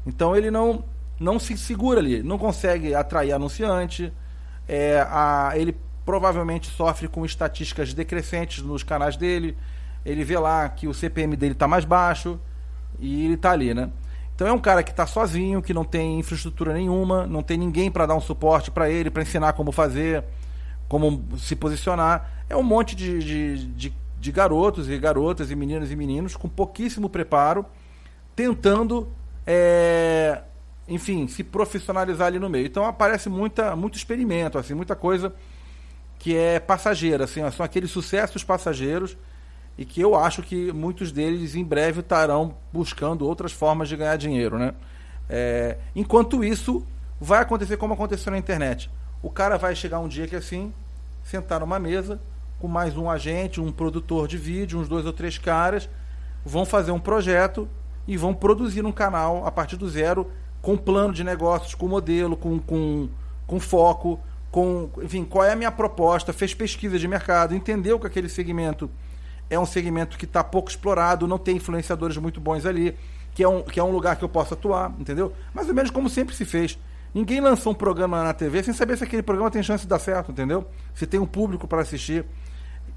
Então, 0.06 0.36
ele 0.36 0.50
não, 0.50 0.84
não 1.18 1.38
se 1.38 1.56
segura 1.56 2.00
ali, 2.00 2.22
não 2.22 2.38
consegue 2.38 2.94
atrair 2.94 3.32
anunciante. 3.32 4.12
É, 4.68 5.06
a, 5.08 5.52
ele 5.54 5.76
provavelmente 6.04 6.68
sofre 6.68 7.08
com 7.08 7.24
estatísticas 7.24 7.94
decrescentes 7.94 8.62
nos 8.62 8.82
canais 8.82 9.16
dele. 9.16 9.56
Ele 10.04 10.24
vê 10.24 10.38
lá 10.38 10.68
que 10.68 10.88
o 10.88 10.94
CPM 10.94 11.36
dele 11.36 11.52
está 11.52 11.68
mais 11.68 11.84
baixo 11.84 12.40
e 12.98 13.24
ele 13.24 13.34
está 13.34 13.52
ali, 13.52 13.74
né? 13.74 13.90
Então 14.34 14.48
é 14.48 14.52
um 14.52 14.58
cara 14.58 14.82
que 14.82 14.90
está 14.90 15.06
sozinho, 15.06 15.60
que 15.60 15.74
não 15.74 15.84
tem 15.84 16.18
infraestrutura 16.18 16.72
nenhuma, 16.72 17.26
não 17.26 17.42
tem 17.42 17.58
ninguém 17.58 17.90
para 17.90 18.06
dar 18.06 18.14
um 18.14 18.20
suporte 18.22 18.70
para 18.70 18.88
ele, 18.88 19.10
para 19.10 19.22
ensinar 19.22 19.52
como 19.52 19.70
fazer, 19.70 20.24
como 20.88 21.22
se 21.36 21.54
posicionar. 21.54 22.44
É 22.48 22.56
um 22.56 22.62
monte 22.62 22.96
de, 22.96 23.18
de, 23.18 23.66
de, 23.66 23.94
de, 24.18 24.32
garotos 24.32 24.88
e 24.88 24.96
garotas 24.98 25.50
e 25.50 25.54
meninas 25.54 25.90
e 25.90 25.96
meninos 25.96 26.36
com 26.36 26.48
pouquíssimo 26.48 27.10
preparo, 27.10 27.66
tentando, 28.34 29.08
é, 29.52 30.42
enfim, 30.86 31.26
se 31.26 31.42
profissionalizar 31.42 32.28
ali 32.28 32.38
no 32.38 32.48
meio. 32.48 32.66
Então 32.66 32.84
aparece 32.84 33.28
muita, 33.28 33.74
muito 33.74 33.96
experimento, 33.96 34.56
assim, 34.56 34.74
muita 34.74 34.94
coisa 34.94 35.34
que 36.20 36.36
é 36.36 36.60
passageira, 36.60 37.24
assim, 37.24 37.40
são 37.50 37.66
aqueles 37.66 37.90
sucessos 37.90 38.44
passageiros 38.44 39.16
e 39.76 39.84
que 39.84 40.00
eu 40.00 40.14
acho 40.14 40.40
que 40.40 40.70
muitos 40.72 41.10
deles 41.10 41.56
em 41.56 41.64
breve 41.64 41.98
estarão 41.98 42.54
buscando 42.72 43.26
outras 43.26 43.50
formas 43.50 43.88
de 43.88 43.96
ganhar 43.96 44.16
dinheiro, 44.16 44.56
né? 44.56 44.72
É, 45.28 45.78
enquanto 45.96 46.44
isso, 46.44 46.86
vai 47.20 47.40
acontecer 47.40 47.76
como 47.76 47.94
aconteceu 47.94 48.30
na 48.30 48.38
internet. 48.38 48.88
O 49.20 49.30
cara 49.30 49.56
vai 49.56 49.74
chegar 49.74 49.98
um 49.98 50.06
dia 50.06 50.28
que 50.28 50.36
assim, 50.36 50.72
sentar 51.24 51.58
numa 51.58 51.80
mesa 51.80 52.20
com 52.60 52.68
mais 52.68 52.96
um 52.96 53.10
agente, 53.10 53.60
um 53.60 53.72
produtor 53.72 54.28
de 54.28 54.38
vídeo, 54.38 54.78
uns 54.78 54.88
dois 54.88 55.04
ou 55.06 55.12
três 55.12 55.38
caras, 55.38 55.88
vão 56.44 56.64
fazer 56.64 56.92
um 56.92 57.00
projeto 57.00 57.68
e 58.10 58.16
vão 58.16 58.34
produzir 58.34 58.84
um 58.84 58.90
canal 58.90 59.46
a 59.46 59.52
partir 59.52 59.76
do 59.76 59.88
zero, 59.88 60.32
com 60.60 60.76
plano 60.76 61.14
de 61.14 61.22
negócios, 61.22 61.76
com 61.76 61.86
modelo, 61.86 62.36
com, 62.36 62.58
com, 62.58 63.08
com 63.46 63.60
foco, 63.60 64.18
com, 64.50 64.90
enfim, 65.00 65.24
qual 65.24 65.44
é 65.44 65.52
a 65.52 65.56
minha 65.56 65.70
proposta, 65.70 66.32
fez 66.32 66.52
pesquisa 66.52 66.98
de 66.98 67.06
mercado, 67.06 67.54
entendeu 67.54 68.00
que 68.00 68.08
aquele 68.08 68.28
segmento 68.28 68.90
é 69.48 69.56
um 69.56 69.64
segmento 69.64 70.18
que 70.18 70.24
está 70.24 70.42
pouco 70.42 70.68
explorado, 70.68 71.28
não 71.28 71.38
tem 71.38 71.58
influenciadores 71.58 72.16
muito 72.16 72.40
bons 72.40 72.66
ali, 72.66 72.98
que 73.32 73.44
é, 73.44 73.48
um, 73.48 73.62
que 73.62 73.78
é 73.78 73.84
um 73.84 73.92
lugar 73.92 74.16
que 74.16 74.24
eu 74.24 74.28
posso 74.28 74.54
atuar, 74.54 74.92
entendeu? 74.98 75.32
Mais 75.54 75.68
ou 75.68 75.74
menos 75.74 75.92
como 75.92 76.10
sempre 76.10 76.34
se 76.34 76.44
fez. 76.44 76.76
Ninguém 77.14 77.40
lançou 77.40 77.72
um 77.72 77.76
programa 77.76 78.24
na 78.24 78.34
TV 78.34 78.60
sem 78.64 78.74
saber 78.74 78.98
se 78.98 79.04
aquele 79.04 79.22
programa 79.22 79.52
tem 79.52 79.62
chance 79.62 79.84
de 79.84 79.88
dar 79.88 80.00
certo, 80.00 80.32
entendeu? 80.32 80.66
Se 80.94 81.06
tem 81.06 81.20
um 81.20 81.26
público 81.26 81.68
para 81.68 81.82
assistir. 81.82 82.24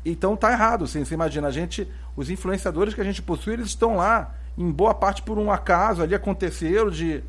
Então 0.03 0.35
tá 0.35 0.51
errado, 0.51 0.85
assim, 0.85 1.05
você 1.05 1.13
imagina, 1.13 1.49
a 1.49 1.51
gente, 1.51 1.87
os 2.15 2.31
influenciadores 2.31 2.95
que 2.95 3.01
a 3.01 3.03
gente 3.03 3.21
possui, 3.21 3.53
eles 3.53 3.67
estão 3.67 3.97
lá, 3.97 4.33
em 4.57 4.71
boa 4.71 4.93
parte 4.93 5.21
por 5.21 5.37
um 5.37 5.51
acaso, 5.51 6.01
ali 6.01 6.15
aconteceram 6.15 6.89
de. 6.89 7.23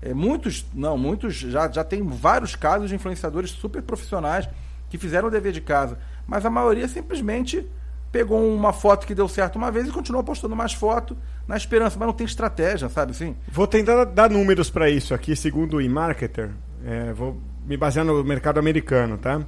É, 0.00 0.12
muitos, 0.12 0.66
não, 0.74 0.98
muitos, 0.98 1.34
já, 1.34 1.70
já 1.70 1.84
tem 1.84 2.02
vários 2.02 2.56
casos 2.56 2.88
de 2.88 2.94
influenciadores 2.94 3.50
super 3.50 3.82
profissionais 3.82 4.48
que 4.90 4.98
fizeram 4.98 5.28
o 5.28 5.30
dever 5.30 5.52
de 5.52 5.60
casa. 5.60 5.98
Mas 6.26 6.44
a 6.44 6.50
maioria 6.50 6.88
simplesmente 6.88 7.66
pegou 8.10 8.46
uma 8.54 8.72
foto 8.72 9.06
que 9.06 9.14
deu 9.14 9.26
certo 9.26 9.56
uma 9.56 9.70
vez 9.70 9.88
e 9.88 9.90
continuou 9.90 10.22
postando 10.22 10.54
mais 10.54 10.74
foto 10.74 11.16
na 11.48 11.56
esperança, 11.56 11.96
mas 11.98 12.06
não 12.06 12.12
tem 12.12 12.26
estratégia, 12.26 12.88
sabe 12.88 13.12
assim? 13.12 13.34
Vou 13.48 13.66
tentar 13.66 14.04
dar 14.04 14.28
números 14.28 14.68
para 14.68 14.90
isso 14.90 15.14
aqui, 15.14 15.34
segundo 15.34 15.78
o 15.78 15.80
eMarketer. 15.80 16.50
É, 16.84 17.12
vou 17.12 17.40
me 17.66 17.76
basear 17.76 18.04
no 18.04 18.22
mercado 18.22 18.58
americano, 18.58 19.16
tá? 19.16 19.40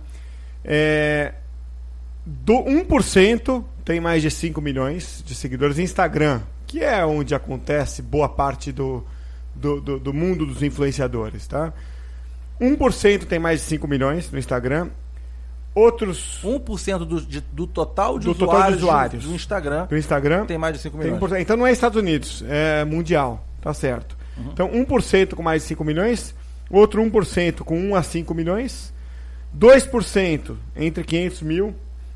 É, 0.65 1.35
do 2.25 2.55
1% 2.55 3.65
tem 3.85 4.01
mais 4.01 4.23
de 4.23 4.31
5 4.31 4.61
milhões 4.63 5.23
de 5.27 5.35
seguidores 5.35 5.79
Instagram, 5.79 6.41
que 6.75 6.83
é 6.83 7.07
onde 7.07 7.37
acontece 7.37 8.03
boa 8.03 8.29
parte 8.29 8.73
do, 8.73 9.05
do, 9.55 9.81
do, 9.81 10.01
do 10.01 10.13
mundo 10.13 10.45
dos 10.45 10.61
influenciadores, 10.61 11.47
tá? 11.47 11.73
1% 12.61 13.27
tem 13.27 13.39
mais 13.39 13.61
de 13.61 13.67
5 13.67 13.87
milhões 13.87 14.31
no 14.31 14.39
Instagram 14.39 14.89
Outros. 15.73 16.41
1% 16.45 16.99
do, 16.99 17.21
de, 17.21 17.41
do 17.41 17.67
total 17.67 18.19
de 18.19 18.27
do 18.27 18.31
usuários, 18.33 18.55
total 18.55 18.71
de 18.71 18.77
usuários 18.77 19.25
do 19.25 19.35
Instagram, 19.35 19.87
do 19.87 19.97
Instagram 19.97 20.47
tem 20.47 20.59
mais 20.59 20.77
de 20.77 20.83
5 20.83 20.97
milhões. 20.97 21.31
Tem, 21.31 21.43
então 21.43 21.57
não 21.57 21.67
é 21.67 21.73
Estados 21.73 21.99
Unidos, 21.99 22.45
é 22.49 22.85
mundial. 22.85 23.45
Tá 23.61 23.73
certo. 23.73 24.17
Uhum. 24.37 24.51
Então 24.53 24.69
1% 24.71 25.35
com 25.35 25.43
mais 25.43 25.63
de 25.63 25.69
5 25.69 25.85
milhões, 25.85 26.35
outro 26.71 27.03
1% 27.03 27.63
com 27.63 27.77
1 27.77 27.95
a 27.95 28.03
5 28.03 28.35
milhões, 28.35 28.93
2% 29.57 30.57
entre 30.77 31.03
500 31.03 31.43
mil 31.43 31.75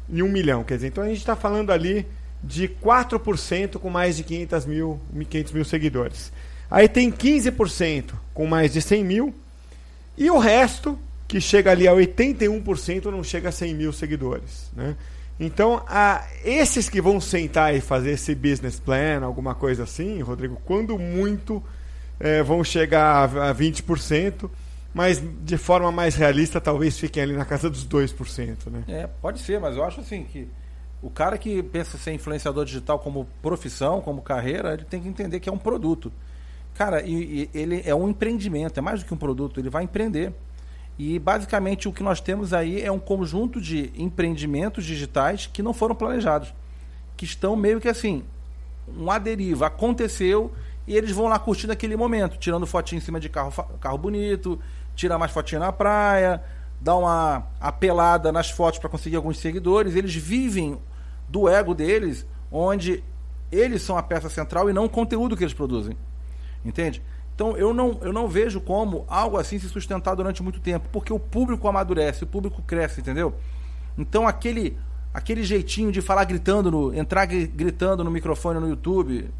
e 0.09 0.23
1 0.23 0.29
milhão. 0.29 0.63
Quer 0.63 0.77
dizer, 0.77 0.89
então 0.89 1.03
a 1.03 1.09
gente 1.09 1.19
está 1.19 1.35
falando 1.35 1.71
ali 1.71 2.07
de 2.43 2.69
4% 2.69 3.79
com 3.79 3.91
mais 3.91 4.17
de 4.17 4.25
500 4.25 4.67
mil, 4.67 5.01
500 5.29 5.53
mil 5.53 5.65
seguidores. 5.65 6.33
Aí 6.71 6.89
tem 6.89 7.11
15% 7.11 8.13
com 8.35 8.47
mais 8.47 8.73
de 8.73 8.83
100 8.83 9.05
mil 9.05 9.35
e 10.17 10.31
o 10.31 10.39
resto 10.39 10.99
que 11.27 11.41
chega 11.41 11.71
ali 11.71 11.87
a 11.87 11.93
81%, 11.93 13.07
não 13.07 13.23
chega 13.23 13.51
a 13.51 13.53
100 13.53 13.75
mil 13.75 13.93
seguidores. 13.93 14.71
Né? 14.75 14.97
Então, 15.39 15.83
a, 15.87 16.27
esses 16.45 16.89
que 16.89 17.01
vão 17.01 17.21
sentar 17.21 17.75
e 17.75 17.81
fazer 17.81 18.13
esse 18.13 18.35
business 18.35 18.81
plan, 18.81 19.23
alguma 19.23 19.55
coisa 19.55 19.85
assim, 19.85 20.21
Rodrigo, 20.21 20.61
quando 20.65 20.99
muito, 20.99 21.63
é, 22.19 22.43
vão 22.43 22.65
chegar 22.65 23.29
a, 23.37 23.51
a 23.51 23.55
20%, 23.55 24.51
mas 24.93 25.23
de 25.45 25.57
forma 25.57 25.93
mais 25.93 26.17
realista, 26.17 26.61
talvez 26.61 26.99
fiquem 26.99 27.23
ali 27.23 27.35
na 27.35 27.45
casa 27.45 27.71
dos 27.71 27.87
2%. 27.87 28.67
Né? 28.71 28.85
É, 28.89 29.07
pode 29.07 29.41
ser, 29.41 29.61
mas 29.61 29.77
eu 29.77 29.85
acho 29.85 30.01
assim 30.01 30.25
que 30.25 30.49
o 31.01 31.11
cara 31.11 31.39
que 31.39 31.63
pensa 31.63 31.97
ser 31.97 32.13
influenciador 32.13 32.65
digital 32.65 32.99
como 32.99 33.27
profissão, 33.41 34.01
como 34.01 34.21
carreira, 34.21 34.75
ele 34.75 34.85
tem 34.85 35.01
que 35.01 35.09
entender 35.09 35.41
que 35.41 35.49
é 35.49 35.53
um 35.53 35.59
produto. 35.59 36.13
Cara, 36.75 37.03
e, 37.03 37.51
e 37.53 37.59
ele 37.59 37.83
é 37.85 37.95
um 37.95 38.09
empreendimento, 38.09 38.79
é 38.79 38.81
mais 38.81 39.01
do 39.01 39.07
que 39.07 39.15
um 39.15 39.17
produto, 39.17 39.61
ele 39.61 39.71
vai 39.71 39.85
empreender. 39.85 40.33
E 40.99 41.19
basicamente 41.19 41.89
o 41.89 41.93
que 41.93 42.03
nós 42.03 42.21
temos 42.21 42.53
aí 42.53 42.83
é 42.83 42.91
um 42.91 42.99
conjunto 42.99 43.61
de 43.61 43.93
empreendimentos 43.97 44.85
digitais 44.85 45.47
que 45.47 45.63
não 45.63 45.73
foram 45.73 45.95
planejados, 45.95 46.53
que 47.17 47.25
estão 47.25 47.55
meio 47.55 47.81
que 47.81 47.89
assim, 47.89 48.25
uma 48.89 49.19
deriva 49.19 49.69
aconteceu 49.69 50.53
e 50.87 50.97
eles 50.97 51.13
vão 51.13 51.29
lá 51.29 51.39
curtindo 51.39 51.73
aquele 51.73 51.97
momento, 51.97 52.37
tirando 52.39 52.67
fotinho 52.67 52.99
em 52.99 53.03
cima 53.03 53.21
de 53.21 53.29
carro, 53.29 53.53
carro 53.81 53.99
bonito, 53.99 54.59
tira 54.97 55.17
mais 55.17 55.31
fotinha 55.31 55.61
na 55.61 55.71
praia, 55.71 56.43
dá 56.81 56.97
uma 56.97 57.47
apelada 57.61 58.31
nas 58.31 58.51
fotos 58.51 58.79
para 58.79 58.89
conseguir 58.89 59.17
alguns 59.17 59.39
seguidores. 59.39 59.95
Eles 59.95 60.15
vivem 60.15 60.79
do 61.29 61.49
ego 61.49 61.75
deles, 61.75 62.27
onde 62.51 63.03
eles 63.51 63.83
são 63.83 63.97
a 63.97 64.03
peça 64.03 64.29
central 64.29 64.69
e 64.71 64.73
não 64.73 64.85
o 64.85 64.89
conteúdo 64.89 65.37
que 65.37 65.45
eles 65.45 65.55
produzem. 65.55 65.97
Entende? 66.65 67.03
Então 67.35 67.57
eu 67.57 67.73
não, 67.73 67.99
eu 68.03 68.13
não 68.13 68.27
vejo 68.27 68.61
como 68.61 69.05
algo 69.07 69.37
assim 69.37 69.59
se 69.59 69.69
sustentar 69.69 70.15
durante 70.15 70.43
muito 70.43 70.61
tempo, 70.61 70.89
porque 70.91 71.13
o 71.13 71.21
público 71.21 71.69
amadurece, 71.69 72.25
o 72.25 72.27
público 72.27 72.61
cresce, 72.63 73.01
entendeu? 73.01 73.35
Então 73.97 74.27
aquele 74.27 74.77
aquele 75.15 75.43
jeitinho 75.43 75.91
de 75.91 76.03
falar 76.03 76.25
gritando, 76.25 76.71
no, 76.71 76.95
entrar 76.95 77.27
gritando 77.27 78.05
no 78.05 78.11
microfone 78.11 78.61
no 78.61 78.69
YouTube, 78.69 79.31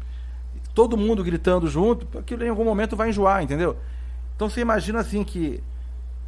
todo 0.73 0.97
mundo 0.97 1.23
gritando 1.23 1.67
junto, 1.67 2.17
aquilo 2.17 2.43
em 2.43 2.49
algum 2.49 2.63
momento 2.63 2.95
vai 2.95 3.09
enjoar, 3.09 3.43
entendeu? 3.43 3.77
Então 4.35 4.49
você 4.49 4.61
imagina 4.61 4.99
assim 4.99 5.23
que 5.23 5.61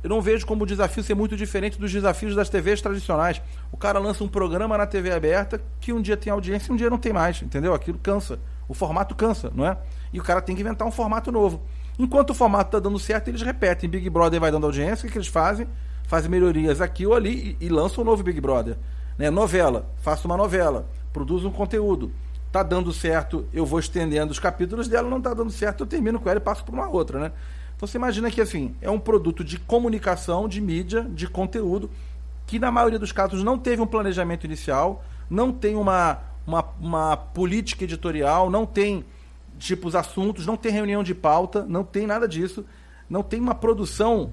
eu 0.04 0.10
não 0.10 0.22
vejo 0.22 0.46
como 0.46 0.64
o 0.64 0.66
desafio 0.66 1.04
ser 1.04 1.14
muito 1.14 1.38
diferente 1.38 1.80
dos 1.80 1.92
desafios 1.92 2.36
das 2.36 2.50
TVs 2.50 2.82
tradicionais. 2.82 3.42
O 3.72 3.78
cara 3.78 4.00
lança 4.00 4.24
um 4.24 4.28
programa 4.28 4.78
na 4.78 4.88
TV 4.88 5.12
aberta 5.12 5.62
que 5.80 5.94
um 5.94 6.02
dia 6.02 6.18
tem 6.18 6.34
audiência 6.34 6.72
e 6.72 6.74
um 6.74 6.76
dia 6.76 6.90
não 6.90 6.98
tem 6.98 7.14
mais, 7.14 7.42
entendeu? 7.42 7.74
Aquilo 7.74 8.00
cansa. 8.00 8.40
O 8.68 8.74
formato 8.74 9.14
cansa, 9.14 9.52
não 9.54 9.66
é? 9.66 9.78
E 10.12 10.20
o 10.20 10.24
cara 10.24 10.42
tem 10.42 10.56
que 10.56 10.62
inventar 10.62 10.88
um 10.88 10.92
formato 10.92 11.32
novo. 11.32 11.62
Enquanto 12.00 12.32
o 12.32 12.34
formato 12.34 12.70
está 12.70 12.80
dando 12.80 12.98
certo, 12.98 13.28
eles 13.28 13.42
repetem. 13.42 13.90
Big 13.90 14.10
Brother 14.10 14.40
vai 14.40 14.52
dando 14.52 14.66
audiência, 14.66 15.08
o 15.08 15.12
que, 15.12 15.18
eles 15.18 15.28
fazem? 15.28 15.68
Fazem 16.08 16.32
melhorias 16.32 16.82
aqui 16.82 17.06
ou 17.06 17.14
ali 17.14 17.56
e, 17.60 17.66
e 17.66 17.70
lançam 17.70 18.04
um 18.04 18.08
novo 18.08 18.24
Big 18.24 18.42
Brother. 18.42 18.78
Né? 19.18 19.30
Novela, 19.30 19.88
faço 20.02 20.28
uma 20.28 20.36
novela, 20.36 20.88
produzo 21.14 21.48
um 21.48 21.52
conteúdo. 21.52 22.12
Tá 22.52 22.64
dando 22.64 22.92
certo, 22.92 23.46
eu 23.54 23.66
vou 23.66 23.80
estendendo 23.80 24.32
os 24.32 24.40
capítulos 24.40 24.88
dela, 24.88 25.10
não 25.10 25.22
tá 25.22 25.34
dando 25.34 25.52
certo, 25.52 25.82
eu 25.82 25.88
termino 25.88 26.20
com 26.20 26.28
ela 26.28 26.38
e 26.38 26.42
passo 26.42 26.66
para 26.66 26.74
uma 26.74 26.90
outra, 26.90 27.20
né? 27.20 27.32
Então 27.82 27.88
você 27.88 27.98
imagina 27.98 28.30
que 28.30 28.40
assim, 28.40 28.76
é 28.80 28.92
um 28.92 29.00
produto 29.00 29.44
de 29.44 29.58
comunicação, 29.58 30.48
de 30.48 30.62
mídia, 30.62 31.02
de 31.02 31.28
conteúdo, 31.28 31.90
que 32.46 32.60
na 32.60 32.70
maioria 32.70 33.00
dos 33.00 33.12
casos 33.12 33.44
não 33.44 33.58
teve 33.58 33.82
um 33.82 33.88
planejamento 33.88 34.46
inicial, 34.46 35.04
não 35.28 35.52
tem 35.52 35.76
uma, 35.76 36.20
uma, 36.46 36.64
uma 36.80 37.18
política 37.18 37.84
editorial, 37.84 38.52
não 38.52 38.68
tem 38.68 39.04
tipo 39.58 39.88
os 39.88 39.96
assuntos, 39.96 40.46
não 40.46 40.56
tem 40.56 40.72
reunião 40.72 41.04
de 41.04 41.16
pauta, 41.16 41.66
não 41.68 41.84
tem 41.84 42.06
nada 42.06 42.28
disso, 42.28 42.64
não 43.10 43.24
tem 43.24 43.42
uma 43.42 43.56
produção 43.56 44.32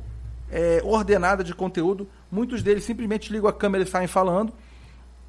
é, 0.50 0.82
ordenada 0.84 1.42
de 1.42 1.54
conteúdo. 1.54 2.06
Muitos 2.30 2.62
deles 2.62 2.84
simplesmente 2.84 3.32
ligam 3.32 3.48
a 3.48 3.52
câmera 3.54 3.82
e 3.82 3.86
saem 3.86 4.06
falando. 4.06 4.52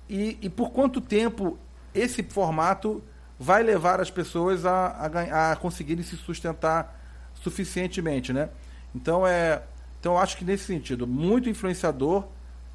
E, 0.09 0.38
e 0.41 0.49
por 0.49 0.71
quanto 0.71 0.99
tempo 0.99 1.57
esse 1.95 2.21
formato 2.23 3.01
vai 3.39 3.63
levar 3.63 4.01
as 4.01 4.11
pessoas 4.11 4.65
a, 4.65 4.88
a, 4.88 5.51
a 5.53 5.55
conseguirem 5.55 6.03
se 6.03 6.17
sustentar 6.17 6.99
suficientemente, 7.41 8.31
né? 8.31 8.50
Então 8.93 9.25
é, 9.25 9.63
então 10.00 10.13
eu 10.13 10.17
acho 10.17 10.38
que 10.38 10.46
nesse 10.46 10.65
sentido, 10.65 11.05
muito 11.05 11.50
influenciador 11.50 12.25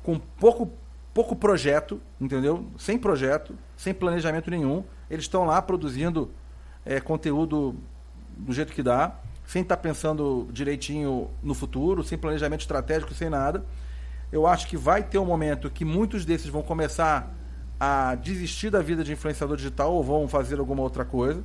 com 0.02 0.18
pouco 0.18 0.70
pouco 1.12 1.36
projeto, 1.36 2.00
entendeu? 2.20 2.66
Sem 2.76 2.98
projeto, 2.98 3.56
sem 3.76 3.94
planejamento 3.94 4.50
nenhum, 4.50 4.82
eles 5.08 5.26
estão 5.26 5.44
lá 5.44 5.62
produzindo 5.62 6.28
é, 6.84 7.00
conteúdo 7.00 7.76
do 8.36 8.52
jeito 8.52 8.72
que 8.72 8.82
dá, 8.82 9.14
sem 9.46 9.62
estar 9.62 9.76
tá 9.76 9.82
pensando 9.82 10.48
direitinho 10.50 11.30
no 11.40 11.54
futuro, 11.54 12.02
sem 12.02 12.18
planejamento 12.18 12.62
estratégico, 12.62 13.14
sem 13.14 13.30
nada. 13.30 13.64
Eu 14.32 14.44
acho 14.44 14.66
que 14.66 14.76
vai 14.76 15.04
ter 15.04 15.18
um 15.18 15.24
momento 15.24 15.70
que 15.70 15.84
muitos 15.84 16.24
desses 16.24 16.48
vão 16.48 16.62
começar 16.62 17.32
a 17.78 18.16
desistir 18.16 18.70
da 18.70 18.80
vida 18.80 19.04
de 19.04 19.12
influenciador 19.12 19.56
digital 19.56 19.92
ou 19.92 20.02
vão 20.02 20.26
fazer 20.26 20.58
alguma 20.58 20.82
outra 20.82 21.04
coisa. 21.04 21.44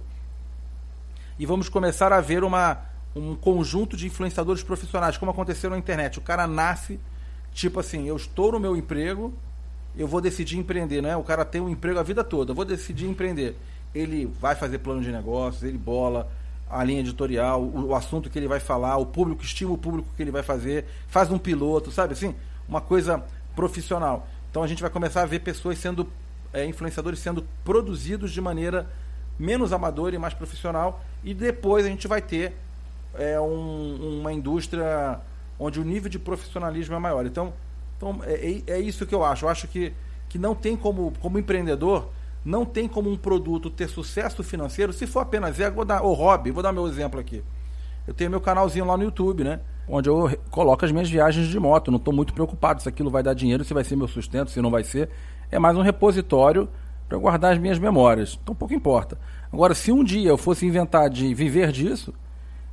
E 1.37 1.45
vamos 1.45 1.69
começar 1.69 2.11
a 2.11 2.19
ver 2.19 2.43
uma, 2.43 2.79
um 3.19 3.35
conjunto 3.35 3.97
de 3.97 4.07
influenciadores 4.07 4.63
profissionais, 4.63 5.17
como 5.17 5.31
aconteceu 5.31 5.69
na 5.69 5.77
internet. 5.77 6.19
O 6.19 6.21
cara 6.21 6.47
nasce, 6.47 6.99
tipo 7.51 7.79
assim, 7.79 8.07
eu 8.07 8.15
estou 8.15 8.51
no 8.51 8.59
meu 8.59 8.75
emprego, 8.75 9.33
eu 9.97 10.07
vou 10.07 10.21
decidir 10.21 10.57
empreender, 10.57 11.01
né? 11.01 11.15
O 11.17 11.23
cara 11.23 11.43
tem 11.43 11.59
um 11.61 11.69
emprego 11.69 11.99
a 11.99 12.03
vida 12.03 12.23
toda, 12.23 12.51
eu 12.51 12.55
vou 12.55 12.65
decidir 12.65 13.07
empreender 13.07 13.55
ele 13.93 14.25
vai 14.39 14.55
fazer 14.55 14.79
plano 14.79 15.01
de 15.01 15.11
negócios, 15.11 15.63
ele 15.63 15.77
bola 15.77 16.29
a 16.69 16.83
linha 16.83 16.99
editorial, 16.99 17.61
o, 17.61 17.87
o, 17.87 17.95
assunto 17.95 18.29
que 18.29 18.37
ele 18.37 18.47
vai 18.47 18.59
falar, 18.59 18.97
o 18.97 19.05
público, 19.05 19.43
estima 19.43 19.71
o 19.71 19.77
público 19.77 20.07
que 20.15 20.21
ele 20.21 20.31
vai 20.31 20.43
fazer, 20.43 20.85
faz 21.07 21.31
um 21.31 21.37
piloto, 21.37 21.91
sabe 21.91 22.13
assim? 22.13 22.35
Uma 22.67 22.79
coisa 22.79 23.23
profissional. 23.55 24.27
Então 24.51 24.61
a 24.61 24.67
gente 24.67 24.81
vai 24.81 24.91
começar 24.91 25.23
a 25.23 25.25
ver 25.25 25.39
pessoas 25.39 25.79
sendo, 25.79 26.07
é, 26.53 26.65
influenciadores 26.65 27.19
sendo 27.19 27.43
produzidos 27.63 28.31
de 28.31 28.39
maneira 28.39 28.87
menos 29.37 29.73
amadora 29.73 30.13
e 30.13 30.19
mais 30.19 30.33
profissional, 30.33 31.03
e 31.23 31.33
depois 31.33 31.85
a 31.85 31.89
gente 31.89 32.07
vai 32.07 32.21
ter 32.21 32.55
é, 33.15 33.39
um, 33.39 34.19
uma 34.19 34.33
indústria 34.33 35.19
onde 35.59 35.79
o 35.79 35.83
nível 35.83 36.09
de 36.09 36.17
profissionalismo 36.17 36.95
é 36.95 36.99
maior. 36.99 37.25
Então, 37.25 37.53
então 37.97 38.19
é, 38.23 38.61
é, 38.67 38.73
é 38.73 38.79
isso 38.79 39.05
que 39.05 39.13
eu 39.13 39.23
acho. 39.23 39.45
Eu 39.45 39.49
acho 39.49 39.67
que, 39.67 39.93
que 40.27 40.37
não 40.37 40.55
tem 40.55 40.75
como, 40.75 41.13
como 41.19 41.37
empreendedor, 41.37 42.09
não 42.45 42.65
tem 42.65 42.87
como 42.87 43.11
um 43.11 43.17
produto 43.17 43.69
ter 43.69 43.89
sucesso 43.89 44.43
financeiro 44.43 44.93
se 44.93 45.05
for 45.05 45.19
apenas 45.19 45.59
ego 45.59 45.85
ou 46.01 46.13
hobby. 46.13 46.51
Vou 46.51 46.63
dar 46.63 46.71
meu 46.71 46.87
exemplo 46.87 47.19
aqui. 47.19 47.43
Eu 48.07 48.13
tenho 48.13 48.29
meu 48.29 48.41
canalzinho 48.41 48.85
lá 48.85 48.97
no 48.97 49.03
YouTube, 49.03 49.43
né? 49.43 49.59
Onde 49.87 50.09
eu 50.09 50.35
coloco 50.49 50.85
as 50.85 50.91
minhas 50.91 51.09
viagens 51.09 51.47
de 51.47 51.59
moto. 51.59 51.91
Não 51.91 51.97
estou 51.97 52.13
muito 52.13 52.33
preocupado 52.33 52.81
se 52.81 52.87
aquilo 52.87 53.09
vai 53.09 53.21
dar 53.21 53.33
dinheiro, 53.33 53.63
se 53.63 53.73
vai 53.73 53.83
ser 53.83 53.95
meu 53.95 54.07
sustento, 54.07 54.49
se 54.49 54.61
não 54.61 54.71
vai 54.71 54.83
ser. 54.83 55.09
É 55.51 55.59
mais 55.59 55.75
um 55.75 55.81
repositório 55.81 56.69
para 57.07 57.17
guardar 57.17 57.53
as 57.53 57.59
minhas 57.59 57.77
memórias. 57.77 58.39
Então 58.41 58.55
pouco 58.55 58.73
importa. 58.73 59.19
Agora, 59.51 59.73
se 59.73 59.91
um 59.91 60.03
dia 60.03 60.29
eu 60.29 60.37
fosse 60.37 60.65
inventar 60.65 61.09
de 61.09 61.33
viver 61.33 61.71
disso, 61.71 62.13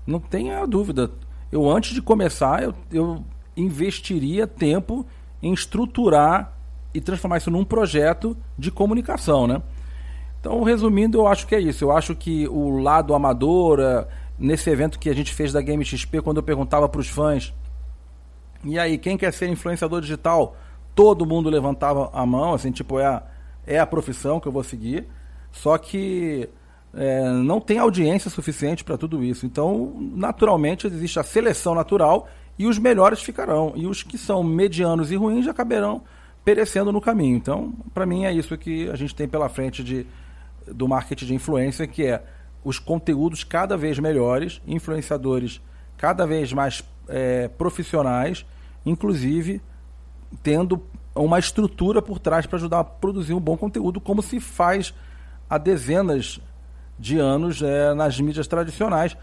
não 0.07 0.21
tenha 0.21 0.65
dúvida. 0.67 1.11
Eu, 1.51 1.69
antes 1.69 1.95
de 1.95 2.03
começar, 2.03 2.63
eu, 2.63 2.75
eu 2.93 3.25
investiria 3.57 4.47
tempo 4.47 5.07
em 5.43 5.53
estruturar 5.53 6.53
e 6.93 7.01
transformar 7.01 7.39
isso 7.39 7.51
num 7.51 7.65
projeto 7.65 8.37
de 8.59 8.71
comunicação, 8.71 9.47
né? 9.47 9.63
Então, 10.41 10.63
resumindo, 10.63 11.19
eu 11.19 11.27
acho 11.27 11.47
que 11.47 11.55
é 11.55 11.61
isso. 11.61 11.85
Eu 11.85 11.93
acho 11.93 12.15
que 12.15 12.47
o 12.49 12.79
lado 12.79 13.15
amador, 13.15 13.81
é, 13.81 14.07
nesse 14.39 14.71
evento 14.71 14.99
que 14.99 15.11
a 15.11 15.15
gente 15.15 15.35
fez 15.35 15.53
da 15.53 15.61
Game 15.61 15.85
XP, 15.85 16.23
quando 16.23 16.37
eu 16.37 16.43
perguntava 16.43 16.89
para 16.89 17.01
os 17.01 17.09
fãs, 17.09 17.53
e 18.65 18.79
aí, 18.79 18.99
quem 18.99 19.17
quer 19.17 19.33
ser 19.33 19.49
influenciador 19.49 20.01
digital? 20.01 20.57
Todo 20.95 21.27
mundo 21.27 21.51
levantava 21.51 22.11
a 22.13 22.25
mão, 22.25 22.55
assim, 22.55 22.71
tipo, 22.71 22.99
é 22.99 23.07
a, 23.07 23.23
é 23.67 23.79
a 23.79 23.87
profissão 23.87 24.41
que 24.41 24.49
eu 24.49 24.53
vou 24.53 24.65
seguir. 24.65 25.07
Só 25.53 25.77
que 25.79 26.49
é, 26.95 27.31
não 27.31 27.61
tem 27.61 27.79
audiência 27.79 28.31
suficiente 28.31 28.85
para 28.85 28.97
tudo 28.97 29.23
isso. 29.23 29.45
Então, 29.45 29.95
naturalmente, 30.15 30.87
existe 30.87 31.19
a 31.19 31.23
seleção 31.23 31.75
natural 31.75 32.29
e 32.59 32.67
os 32.67 32.79
melhores 32.79 33.23
ficarão. 33.23 33.73
E 33.77 33.87
os 33.87 34.03
que 34.03 34.17
são 34.17 34.43
medianos 34.43 35.11
e 35.13 35.17
ruins 35.17 35.47
acabarão 35.47 36.03
perecendo 36.45 36.93
no 36.93 37.01
caminho. 37.01 37.37
Então, 37.37 37.75
para 37.93 38.07
mim, 38.07 38.25
é 38.25 38.33
isso 38.33 38.57
que 38.57 38.89
a 38.89 38.97
gente 38.97 39.15
tem 39.15 39.29
pela 39.29 39.49
frente 39.49 39.83
de, 39.83 40.07
do 40.67 40.87
marketing 40.89 41.27
de 41.27 41.35
influência, 41.35 41.87
que 41.87 42.05
é 42.05 42.23
os 42.65 42.79
conteúdos 42.79 43.45
cada 43.45 43.77
vez 43.77 43.99
melhores, 43.99 44.61
influenciadores 44.67 45.61
cada 45.97 46.27
vez 46.27 46.53
mais 46.53 46.85
é, 47.09 47.49
profissionais, 47.49 48.45
inclusive 48.85 49.61
tendo 50.43 50.83
uma 51.15 51.39
estrutura 51.39 52.03
por 52.03 52.19
trás 52.19 52.47
para 52.47 52.59
ajudar 52.59 52.81
a 52.81 52.85
produzir 52.85 53.35
um 53.35 53.41
bom 53.41 53.57
conteúdo, 53.57 54.01
como 54.01 54.23
se 54.23 54.39
faz 54.39 54.93
há 55.49 55.59
dezenas 55.59 56.41
de 56.56 56.56
anos 57.19 57.63
é, 57.63 57.95
nas 57.95 58.19
mídias 58.21 58.47
tradicionais, 58.47 59.17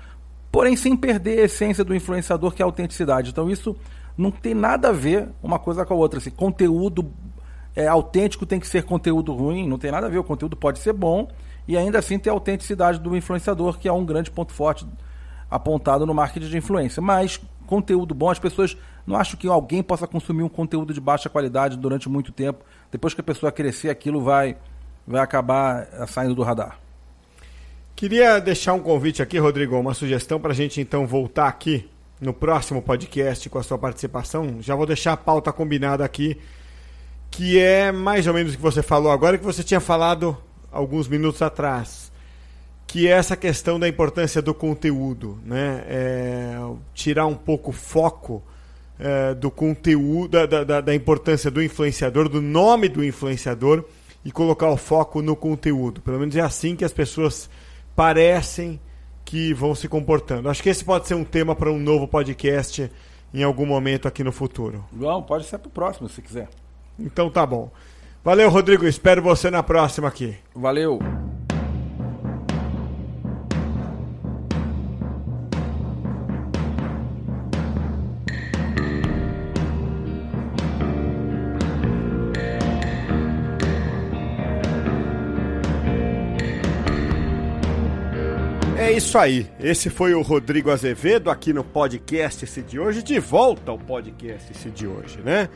porém 0.51 0.75
sem 0.75 0.95
perder 0.95 1.39
a 1.39 1.43
essência 1.45 1.83
do 1.83 1.95
influenciador, 1.95 2.51
que 2.53 2.61
é 2.61 2.63
a 2.63 2.67
autenticidade. 2.67 3.29
Então 3.29 3.49
isso 3.49 3.75
não 4.17 4.31
tem 4.31 4.53
nada 4.53 4.89
a 4.89 4.91
ver 4.91 5.29
uma 5.41 5.59
coisa 5.59 5.85
com 5.85 5.93
a 5.93 5.97
outra. 5.97 6.19
Assim, 6.19 6.29
conteúdo 6.29 7.11
é, 7.75 7.87
autêntico 7.87 8.45
tem 8.45 8.59
que 8.59 8.67
ser 8.67 8.83
conteúdo 8.83 9.33
ruim, 9.33 9.67
não 9.67 9.77
tem 9.77 9.91
nada 9.91 10.07
a 10.07 10.09
ver. 10.09 10.19
O 10.19 10.23
conteúdo 10.23 10.55
pode 10.55 10.79
ser 10.79 10.93
bom 10.93 11.27
e 11.67 11.77
ainda 11.77 11.99
assim 11.99 12.19
ter 12.19 12.29
a 12.29 12.33
autenticidade 12.33 12.99
do 12.99 13.15
influenciador, 13.15 13.77
que 13.77 13.87
é 13.87 13.93
um 13.93 14.05
grande 14.05 14.29
ponto 14.29 14.53
forte 14.53 14.85
apontado 15.49 16.05
no 16.05 16.13
marketing 16.13 16.47
de 16.47 16.57
influência. 16.57 17.01
Mas 17.01 17.39
conteúdo 17.65 18.13
bom, 18.13 18.29
as 18.29 18.39
pessoas 18.39 18.77
não 19.05 19.15
acham 19.15 19.39
que 19.39 19.47
alguém 19.47 19.81
possa 19.81 20.07
consumir 20.07 20.43
um 20.43 20.49
conteúdo 20.49 20.93
de 20.93 21.01
baixa 21.01 21.29
qualidade 21.29 21.77
durante 21.77 22.07
muito 22.07 22.31
tempo. 22.31 22.63
Depois 22.91 23.13
que 23.13 23.21
a 23.21 23.23
pessoa 23.23 23.51
crescer, 23.51 23.89
aquilo 23.89 24.21
vai, 24.21 24.55
vai 25.05 25.21
acabar 25.21 25.87
eh, 25.91 26.05
saindo 26.05 26.35
do 26.35 26.43
radar. 26.43 26.82
Queria 27.95 28.39
deixar 28.39 28.73
um 28.73 28.79
convite 28.79 29.21
aqui, 29.21 29.37
Rodrigo, 29.37 29.77
uma 29.77 29.93
sugestão 29.93 30.39
para 30.39 30.51
a 30.51 30.55
gente 30.55 30.81
então 30.81 31.05
voltar 31.05 31.47
aqui 31.47 31.87
no 32.19 32.33
próximo 32.33 32.81
podcast 32.81 33.47
com 33.49 33.59
a 33.59 33.63
sua 33.63 33.77
participação. 33.77 34.57
Já 34.61 34.75
vou 34.75 34.85
deixar 34.85 35.13
a 35.13 35.17
pauta 35.17 35.53
combinada 35.53 36.03
aqui, 36.03 36.37
que 37.29 37.59
é 37.59 37.91
mais 37.91 38.25
ou 38.25 38.33
menos 38.33 38.53
o 38.53 38.55
que 38.55 38.61
você 38.61 38.81
falou 38.81 39.11
agora, 39.11 39.37
que 39.37 39.43
você 39.43 39.63
tinha 39.63 39.79
falado 39.79 40.35
alguns 40.71 41.07
minutos 41.07 41.41
atrás, 41.43 42.11
que 42.87 43.07
é 43.07 43.11
essa 43.11 43.37
questão 43.37 43.79
da 43.79 43.87
importância 43.87 44.41
do 44.41 44.55
conteúdo, 44.55 45.37
né? 45.45 45.83
É, 45.87 46.57
tirar 46.95 47.27
um 47.27 47.35
pouco 47.35 47.69
o 47.69 47.73
foco 47.73 48.43
é, 48.99 49.35
do 49.35 49.51
conteúdo, 49.51 50.47
da, 50.47 50.63
da, 50.63 50.81
da 50.81 50.95
importância 50.95 51.51
do 51.51 51.61
influenciador, 51.61 52.27
do 52.27 52.41
nome 52.41 52.89
do 52.89 53.03
influenciador 53.03 53.85
e 54.25 54.31
colocar 54.31 54.69
o 54.69 54.77
foco 54.77 55.21
no 55.21 55.35
conteúdo. 55.35 56.01
Pelo 56.01 56.19
menos 56.19 56.35
é 56.35 56.41
assim 56.41 56.75
que 56.75 56.83
as 56.83 56.91
pessoas 56.91 57.49
parecem 57.95 58.79
que 59.25 59.53
vão 59.53 59.73
se 59.73 59.87
comportando. 59.87 60.49
Acho 60.49 60.61
que 60.61 60.69
esse 60.69 60.83
pode 60.83 61.07
ser 61.07 61.15
um 61.15 61.23
tema 61.23 61.55
para 61.55 61.71
um 61.71 61.79
novo 61.79 62.07
podcast 62.07 62.91
em 63.33 63.43
algum 63.43 63.65
momento 63.65 64.07
aqui 64.07 64.23
no 64.23 64.31
futuro. 64.31 64.85
João, 64.97 65.23
pode 65.23 65.45
ser 65.45 65.57
para 65.57 65.67
o 65.67 65.71
próximo, 65.71 66.07
se 66.07 66.21
quiser. 66.21 66.49
Então 66.99 67.29
tá 67.29 67.45
bom. 67.45 67.71
Valeu, 68.23 68.49
Rodrigo. 68.49 68.85
Espero 68.85 69.21
você 69.21 69.49
na 69.49 69.63
próxima 69.63 70.07
aqui. 70.07 70.35
Valeu. 70.55 70.99
Isso 88.91 89.17
aí. 89.17 89.47
Esse 89.59 89.89
foi 89.89 90.13
o 90.13 90.21
Rodrigo 90.21 90.69
Azevedo 90.69 91.29
aqui 91.29 91.53
no 91.53 91.63
podcast 91.63 92.43
esse 92.43 92.61
de 92.61 92.79
hoje, 92.79 93.01
de 93.01 93.19
volta 93.19 93.71
ao 93.71 93.77
podcast 93.77 94.51
esse 94.51 94.69
de 94.69 94.85
hoje, 94.85 95.19
né? 95.23 95.47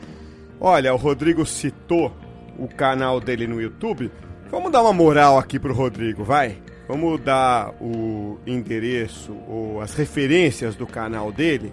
Olha, 0.60 0.94
o 0.94 0.96
Rodrigo 0.96 1.44
citou 1.44 2.14
o 2.58 2.66
canal 2.66 3.20
dele 3.20 3.46
no 3.46 3.60
YouTube. 3.60 4.10
Vamos 4.50 4.72
dar 4.72 4.82
uma 4.82 4.92
moral 4.92 5.38
aqui 5.38 5.58
pro 5.58 5.74
Rodrigo, 5.74 6.24
vai? 6.24 6.58
Vamos 6.88 7.20
dar 7.20 7.74
o 7.80 8.38
endereço 8.46 9.36
ou 9.46 9.80
as 9.80 9.94
referências 9.94 10.74
do 10.74 10.86
canal 10.86 11.30
dele. 11.30 11.72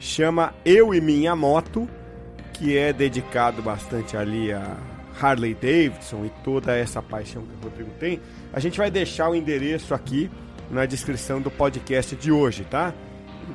Chama 0.00 0.54
Eu 0.64 0.92
e 0.92 1.00
Minha 1.00 1.36
Moto, 1.36 1.88
que 2.52 2.76
é 2.76 2.92
dedicado 2.92 3.62
bastante 3.62 4.16
ali 4.16 4.52
a 4.52 4.76
Harley 5.20 5.54
Davidson 5.54 6.24
e 6.24 6.32
toda 6.42 6.76
essa 6.76 7.00
paixão 7.00 7.42
que 7.42 7.66
o 7.66 7.68
Rodrigo 7.68 7.90
tem. 8.00 8.20
A 8.52 8.60
gente 8.60 8.76
vai 8.76 8.90
deixar 8.90 9.30
o 9.30 9.34
endereço 9.34 9.94
aqui 9.94 10.30
na 10.70 10.86
descrição 10.86 11.40
do 11.40 11.50
podcast 11.50 12.16
de 12.16 12.32
hoje, 12.32 12.64
tá? 12.64 12.92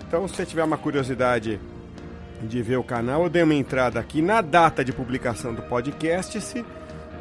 Então, 0.08 0.28
se 0.28 0.36
você 0.36 0.45
tiver 0.45 0.63
uma 0.63 0.78
curiosidade 0.78 1.60
de 2.41 2.62
ver 2.62 2.78
o 2.78 2.84
canal, 2.84 3.24
eu 3.24 3.30
dei 3.30 3.43
uma 3.43 3.54
entrada 3.54 4.00
aqui 4.00 4.21
na 4.21 4.41
data 4.41 4.84
de 4.84 4.91
publicação 4.91 5.54
do 5.54 5.62
podcast. 5.62 6.38
Esse 6.38 6.65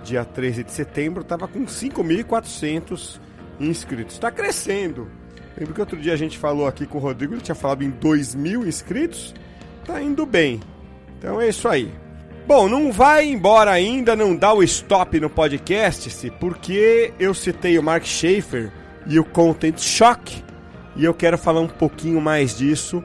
dia 0.02 0.24
13 0.24 0.64
de 0.64 0.72
setembro 0.72 1.22
estava 1.22 1.46
com 1.46 1.64
5.400 1.64 3.20
inscritos. 3.58 4.14
Está 4.14 4.30
crescendo. 4.30 5.08
Lembro 5.56 5.74
que 5.74 5.80
outro 5.80 5.98
dia 5.98 6.14
a 6.14 6.16
gente 6.16 6.38
falou 6.38 6.66
aqui 6.66 6.86
com 6.86 6.98
o 6.98 7.00
Rodrigo, 7.00 7.34
ele 7.34 7.42
tinha 7.42 7.54
falado 7.54 7.82
em 7.82 7.90
2 7.90 8.34
mil 8.34 8.66
inscritos. 8.66 9.34
Tá 9.84 10.00
indo 10.00 10.24
bem. 10.24 10.60
Então 11.18 11.40
é 11.40 11.48
isso 11.48 11.68
aí. 11.68 11.92
Bom, 12.46 12.68
não 12.68 12.90
vai 12.90 13.28
embora 13.28 13.70
ainda, 13.70 14.16
não 14.16 14.34
dá 14.34 14.52
o 14.52 14.62
stop 14.62 15.20
no 15.20 15.28
podcast, 15.28 16.30
porque 16.40 17.12
eu 17.18 17.34
citei 17.34 17.78
o 17.78 17.82
Mark 17.82 18.04
Schaefer 18.04 18.72
e 19.06 19.18
o 19.18 19.24
Content 19.24 19.78
Shock. 19.78 20.44
E 20.96 21.04
eu 21.04 21.14
quero 21.14 21.38
falar 21.38 21.60
um 21.60 21.68
pouquinho 21.68 22.20
mais 22.20 22.56
disso, 22.56 23.02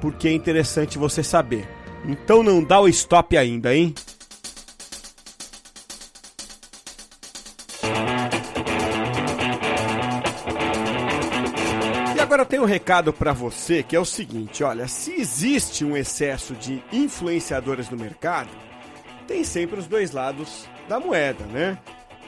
porque 0.00 0.28
é 0.28 0.32
interessante 0.32 0.98
você 0.98 1.22
saber. 1.22 1.68
Então 2.04 2.42
não 2.42 2.62
dá 2.62 2.80
o 2.80 2.88
stop 2.88 3.36
ainda, 3.36 3.74
hein? 3.74 3.94
E 12.14 12.20
agora 12.20 12.44
tem 12.44 12.60
um 12.60 12.64
recado 12.64 13.12
para 13.12 13.32
você 13.32 13.82
que 13.82 13.96
é 13.96 14.00
o 14.00 14.04
seguinte, 14.04 14.62
olha, 14.64 14.88
se 14.88 15.12
existe 15.12 15.84
um 15.84 15.96
excesso 15.96 16.54
de 16.54 16.82
influenciadores 16.92 17.90
no 17.90 17.96
mercado, 17.96 18.50
tem 19.26 19.44
sempre 19.44 19.78
os 19.78 19.86
dois 19.86 20.12
lados 20.12 20.66
da 20.88 21.00
moeda, 21.00 21.44
né? 21.46 21.78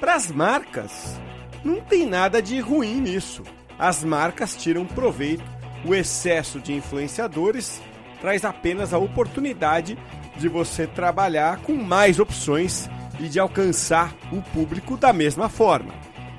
Para 0.01 0.15
as 0.15 0.31
marcas, 0.31 1.19
não 1.65 1.81
tem 1.81 2.07
nada 2.07 2.41
de 2.41 2.61
ruim 2.61 3.01
nisso. 3.01 3.43
As 3.79 4.03
marcas 4.05 4.57
tiram 4.57 4.85
proveito, 4.85 5.45
o 5.85 5.95
excesso 5.95 6.59
de 6.59 6.73
influenciadores 6.73 7.81
traz 8.21 8.45
apenas 8.45 8.93
a 8.93 8.99
oportunidade 8.99 9.97
de 10.37 10.49
você 10.49 10.87
trabalhar 10.87 11.59
com 11.59 11.75
mais 11.75 12.19
opções 12.19 12.89
e 13.21 13.29
de 13.29 13.39
alcançar 13.39 14.15
o 14.33 14.41
público 14.41 14.97
da 14.97 15.13
mesma 15.13 15.49
forma. 15.49 15.95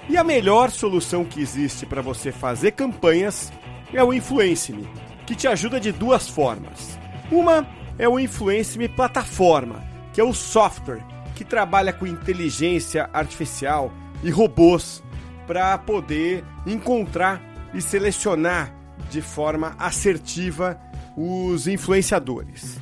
E 0.08 0.18
a 0.18 0.24
melhor 0.24 0.72
solução 0.72 1.24
que 1.24 1.42
existe 1.42 1.86
para 1.86 2.02
você 2.02 2.32
fazer 2.32 2.72
campanhas 2.72 3.52
é 3.94 4.04
o 4.04 4.14
Influence-me, 4.14 4.88
que 5.26 5.36
te 5.36 5.48
ajuda 5.48 5.80
de 5.80 5.92
duas 5.92 6.28
formas. 6.28 6.98
Uma 7.32 7.68
é 7.98 8.08
o 8.08 8.20
Influence-me 8.20 8.88
Plataforma, 8.88 9.84
que 10.14 10.20
é 10.20 10.24
o 10.24 10.34
software 10.34 11.06
que 11.36 11.46
trabalha 11.46 11.94
com 11.94 12.08
inteligência 12.08 13.10
artificial 13.14 13.92
e 14.24 14.30
robôs 14.30 15.04
para 15.50 15.76
poder 15.80 16.46
encontrar 16.64 17.42
e 17.74 17.82
selecionar 17.82 18.72
de 19.10 19.20
forma 19.20 19.76
assertiva 19.80 20.80
os 21.18 21.68
influenciadores. 21.68 22.78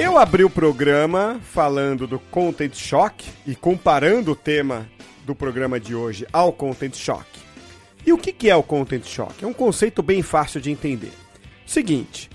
Eu 0.02 0.16
abri 0.16 0.42
o 0.42 0.48
programa 0.48 1.38
falando 1.42 2.06
do 2.06 2.18
Content 2.18 2.74
Shock 2.74 3.22
e 3.46 3.54
comparando 3.54 4.32
o 4.32 4.34
tema 4.34 4.88
do 5.26 5.34
programa 5.34 5.78
de 5.78 5.94
hoje 5.94 6.26
ao 6.32 6.54
Content 6.54 6.96
Shock. 6.96 7.26
E 8.06 8.10
o 8.10 8.16
que 8.16 8.48
é 8.48 8.56
o 8.56 8.62
Content 8.62 9.04
Shock? 9.04 9.44
É 9.44 9.46
um 9.46 9.52
conceito 9.52 10.02
bem 10.02 10.22
fácil 10.22 10.58
de 10.58 10.70
entender. 10.70 11.12
Seguinte, 11.66 12.30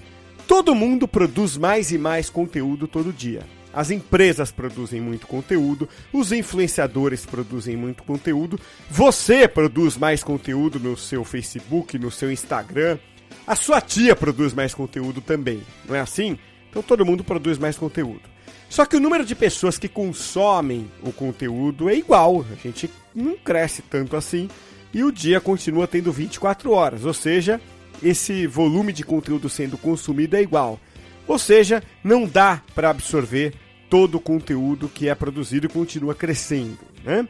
todo 0.48 0.76
mundo 0.76 1.08
produz 1.08 1.58
mais 1.58 1.92
e 1.92 1.98
mais 1.98 2.30
conteúdo 2.30 2.88
todo 2.88 3.12
dia. 3.12 3.42
As 3.74 3.90
empresas 3.90 4.52
produzem 4.52 5.02
muito 5.02 5.26
conteúdo, 5.26 5.90
os 6.14 6.32
influenciadores 6.32 7.26
produzem 7.26 7.76
muito 7.76 8.04
conteúdo, 8.04 8.60
você 8.92 9.48
produz 9.48 9.98
mais 9.98 10.24
conteúdo 10.24 10.80
no 10.80 10.96
seu 10.96 11.24
Facebook, 11.24 11.98
no 11.98 12.12
seu 12.12 12.32
Instagram, 12.32 13.00
a 13.48 13.56
sua 13.56 13.82
tia 13.82 14.16
produz 14.16 14.54
mais 14.54 14.76
conteúdo 14.76 15.20
também, 15.20 15.64
não 15.90 15.96
é 15.96 16.00
assim? 16.00 16.38
Então 16.76 16.84
todo 16.84 17.06
mundo 17.06 17.24
produz 17.24 17.58
mais 17.58 17.78
conteúdo. 17.78 18.24
Só 18.68 18.86
que 18.86 18.98
o 18.98 19.00
número 19.00 19.24
de 19.24 19.34
pessoas 19.34 19.78
que 19.78 19.88
consomem 19.88 20.92
o 21.02 21.14
conteúdo 21.14 21.90
é 21.90 21.96
igual, 21.96 22.46
a 22.52 22.56
gente 22.62 22.92
não 23.16 23.38
cresce 23.38 23.82
tanto 23.82 24.18
assim 24.18 24.50
e 24.94 25.02
o 25.02 25.10
dia 25.10 25.40
continua 25.40 25.88
tendo 25.88 26.12
24 26.12 26.74
horas, 26.74 27.06
ou 27.06 27.14
seja, 27.14 27.62
esse 28.04 28.46
volume 28.46 28.92
de 28.92 29.06
conteúdo 29.06 29.48
sendo 29.48 29.78
consumido 29.78 30.36
é 30.36 30.42
igual. 30.42 30.78
Ou 31.26 31.40
seja, 31.40 31.82
não 32.04 32.28
dá 32.28 32.62
para 32.76 32.90
absorver 32.90 33.54
todo 33.90 34.16
o 34.16 34.22
conteúdo 34.22 34.90
que 34.90 35.08
é 35.08 35.16
produzido 35.16 35.68
e 35.68 35.70
continua 35.70 36.14
crescendo. 36.14 36.80
Né? 37.06 37.26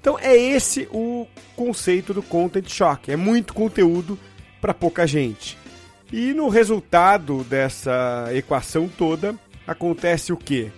Então 0.00 0.18
é 0.18 0.36
esse 0.36 0.88
o 0.90 1.24
conceito 1.54 2.12
do 2.12 2.22
content 2.22 2.68
shock. 2.68 3.12
É 3.12 3.16
muito 3.16 3.54
conteúdo 3.54 4.18
para 4.60 4.74
pouca 4.74 5.06
gente. 5.06 5.56
E 6.12 6.32
no 6.32 6.48
resultado 6.48 7.44
dessa 7.44 8.28
equação 8.32 8.88
toda, 8.88 9.34
acontece 9.66 10.32
o 10.32 10.36
quê? 10.36 10.70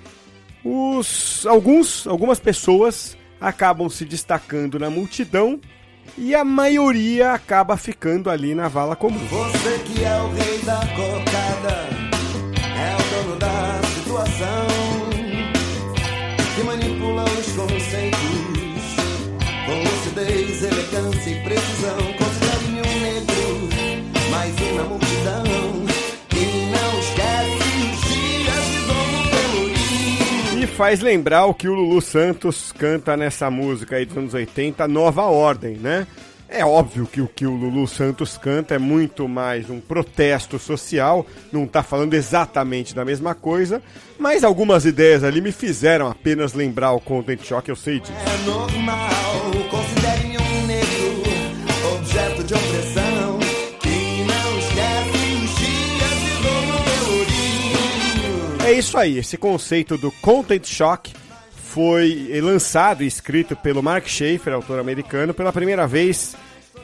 Os, 0.64 1.47
alguns, 1.47 2.07
algumas 2.07 2.40
pessoas 2.40 3.16
acabam 3.40 3.88
se 3.88 4.05
destacando 4.05 4.79
na 4.79 4.90
multidão 4.90 5.61
e 6.19 6.35
a 6.35 6.45
maioria 6.45 7.33
acaba 7.33 7.77
ficando 7.77 8.29
ali 8.29 8.55
na 8.55 8.69
vala 8.69 8.97
comum. 8.97 9.19
Você 9.27 9.79
que 9.85 10.05
é 10.05 10.21
o 10.21 10.29
rei 10.31 10.59
da 10.59 10.81
cocada, 10.88 12.00
faz 30.81 31.01
lembrar 31.01 31.45
o 31.45 31.53
que 31.53 31.69
o 31.69 31.75
Lulu 31.75 32.01
Santos 32.01 32.73
canta 32.73 33.14
nessa 33.14 33.51
música 33.51 33.97
aí 33.97 34.07
dos 34.07 34.16
anos 34.16 34.33
80, 34.33 34.88
Nova 34.88 35.25
Ordem, 35.25 35.77
né? 35.77 36.07
É 36.49 36.64
óbvio 36.64 37.07
que 37.07 37.21
o 37.21 37.29
que 37.29 37.47
o 37.47 37.55
Lulu 37.55 37.87
Santos 37.87 38.38
canta 38.38 38.77
é 38.77 38.79
muito 38.79 39.29
mais 39.29 39.69
um 39.69 39.79
protesto 39.79 40.59
social, 40.59 41.27
não 41.53 41.66
tá 41.66 41.83
falando 41.83 42.14
exatamente 42.14 42.95
da 42.95 43.05
mesma 43.05 43.35
coisa, 43.35 43.83
mas 44.19 44.43
algumas 44.43 44.87
ideias 44.87 45.23
ali 45.23 45.43
me 45.43 45.53
fizeram 45.53 46.09
apenas 46.09 46.55
lembrar 46.55 46.93
o 46.93 47.01
Content 47.01 47.45
Shock, 47.45 47.69
eu 47.69 47.77
sei 47.77 48.01
disso. 48.01 48.14
É 48.14 48.47
normal, 48.47 49.11
considere 49.71 50.30
É 58.71 58.75
isso 58.75 58.97
aí, 58.97 59.19
esse 59.19 59.37
conceito 59.37 59.99
do 59.99 60.13
Content 60.13 60.65
Shock 60.65 61.13
foi 61.51 62.41
lançado 62.41 63.03
e 63.03 63.07
escrito 63.09 63.57
pelo 63.57 63.83
Mark 63.83 64.07
Schaefer, 64.07 64.53
autor 64.53 64.79
americano, 64.79 65.35
pela 65.35 65.53
primeira 65.53 65.89
vez 65.89 66.37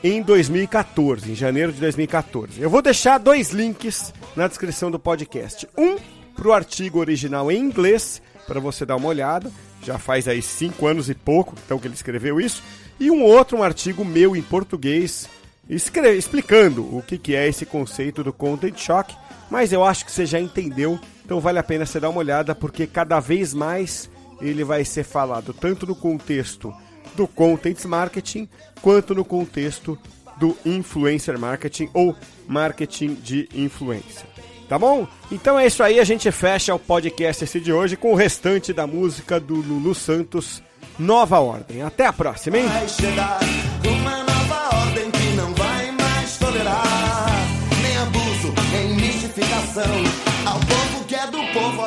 em 0.03 0.21
2014, 0.21 1.31
em 1.31 1.33
janeiro 1.33 1.71
de 1.71 1.79
2014. 1.79 2.61
Eu 2.61 2.69
vou 2.69 2.81
deixar 2.81 3.17
dois 3.17 3.51
links 3.51 4.13
na 4.35 4.49
descrição 4.49 4.91
do 4.91 4.99
podcast. 4.99 5.65
Um 5.77 5.95
para 6.35 6.49
o 6.49 6.51
artigo 6.51 6.99
original 6.99 7.49
em 7.49 7.57
inglês, 7.57 8.21
para 8.45 8.59
você 8.59 8.85
dar 8.85 8.97
uma 8.97 9.07
olhada. 9.07 9.49
Já 9.81 9.97
faz 9.97 10.27
aí 10.27 10.41
cinco 10.41 10.87
anos 10.87 11.09
e 11.09 11.15
pouco 11.15 11.55
então 11.65 11.79
que 11.79 11.87
ele 11.87 11.95
escreveu 11.95 12.37
isso. 12.41 12.61
E 12.99 13.09
um 13.09 13.23
outro, 13.23 13.59
um 13.59 13.63
artigo 13.63 14.03
meu 14.03 14.35
em 14.35 14.41
português, 14.41 15.29
explicando 15.69 16.81
o 16.83 17.01
que, 17.01 17.17
que 17.17 17.33
é 17.33 17.47
esse 17.47 17.65
conceito 17.65 18.25
do 18.25 18.33
Content 18.33 18.77
Shock. 18.77 19.15
Mas 19.49 19.71
eu 19.71 19.83
acho 19.83 20.05
que 20.05 20.11
você 20.11 20.25
já 20.25 20.39
entendeu, 20.39 20.99
então 21.23 21.39
vale 21.39 21.59
a 21.59 21.63
pena 21.63 21.85
você 21.85 21.99
dar 21.99 22.09
uma 22.09 22.19
olhada, 22.19 22.53
porque 22.53 22.85
cada 22.85 23.19
vez 23.19 23.53
mais 23.53 24.09
ele 24.41 24.63
vai 24.63 24.83
ser 24.85 25.03
falado 25.03 25.53
tanto 25.53 25.85
no 25.85 25.95
contexto 25.95 26.73
do 27.15 27.27
content 27.27 27.83
marketing 27.85 28.47
quanto 28.81 29.15
no 29.15 29.25
contexto 29.25 29.97
do 30.37 30.55
influencer 30.65 31.37
marketing 31.39 31.89
ou 31.93 32.15
marketing 32.47 33.15
de 33.15 33.49
influência. 33.53 34.27
Tá 34.69 34.77
bom? 34.77 35.07
Então 35.31 35.57
é 35.57 35.65
isso 35.65 35.81
aí, 35.81 35.99
a 35.99 36.03
gente 36.03 36.29
fecha 36.31 36.75
o 36.75 36.79
podcast 36.79 37.43
esse 37.43 37.59
de 37.59 37.71
hoje 37.71 37.95
com 37.95 38.11
o 38.11 38.15
restante 38.15 38.73
da 38.73 38.85
música 38.85 39.39
do 39.39 39.55
Lulu 39.55 39.95
Santos, 39.95 40.61
Nova 40.99 41.39
Ordem. 41.39 41.81
Até 41.81 42.05
a 42.05 42.13
próxima, 42.13 42.57
hein? 42.57 42.65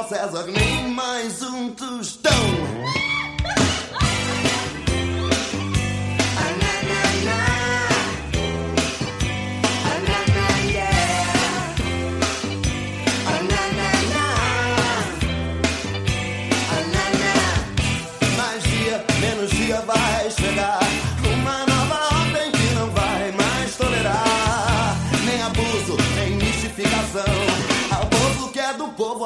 César, 0.09 0.47
nem 0.47 0.89
mais 0.89 1.43
um 1.43 1.71
tostão. 1.71 2.30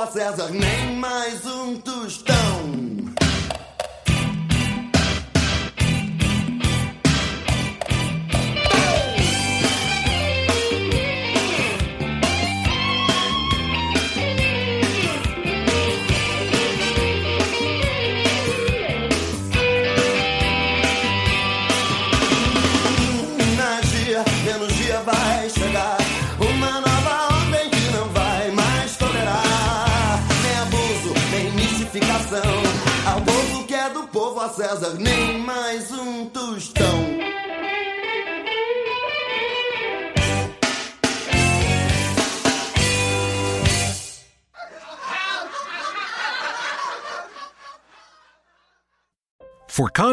César, 0.06 0.50
nem 0.50 0.96
mais 0.96 1.46
um 1.46 1.76
tostão. 1.76 2.43
Do 34.54 34.62
povo, 34.62 34.86
a 34.86 35.23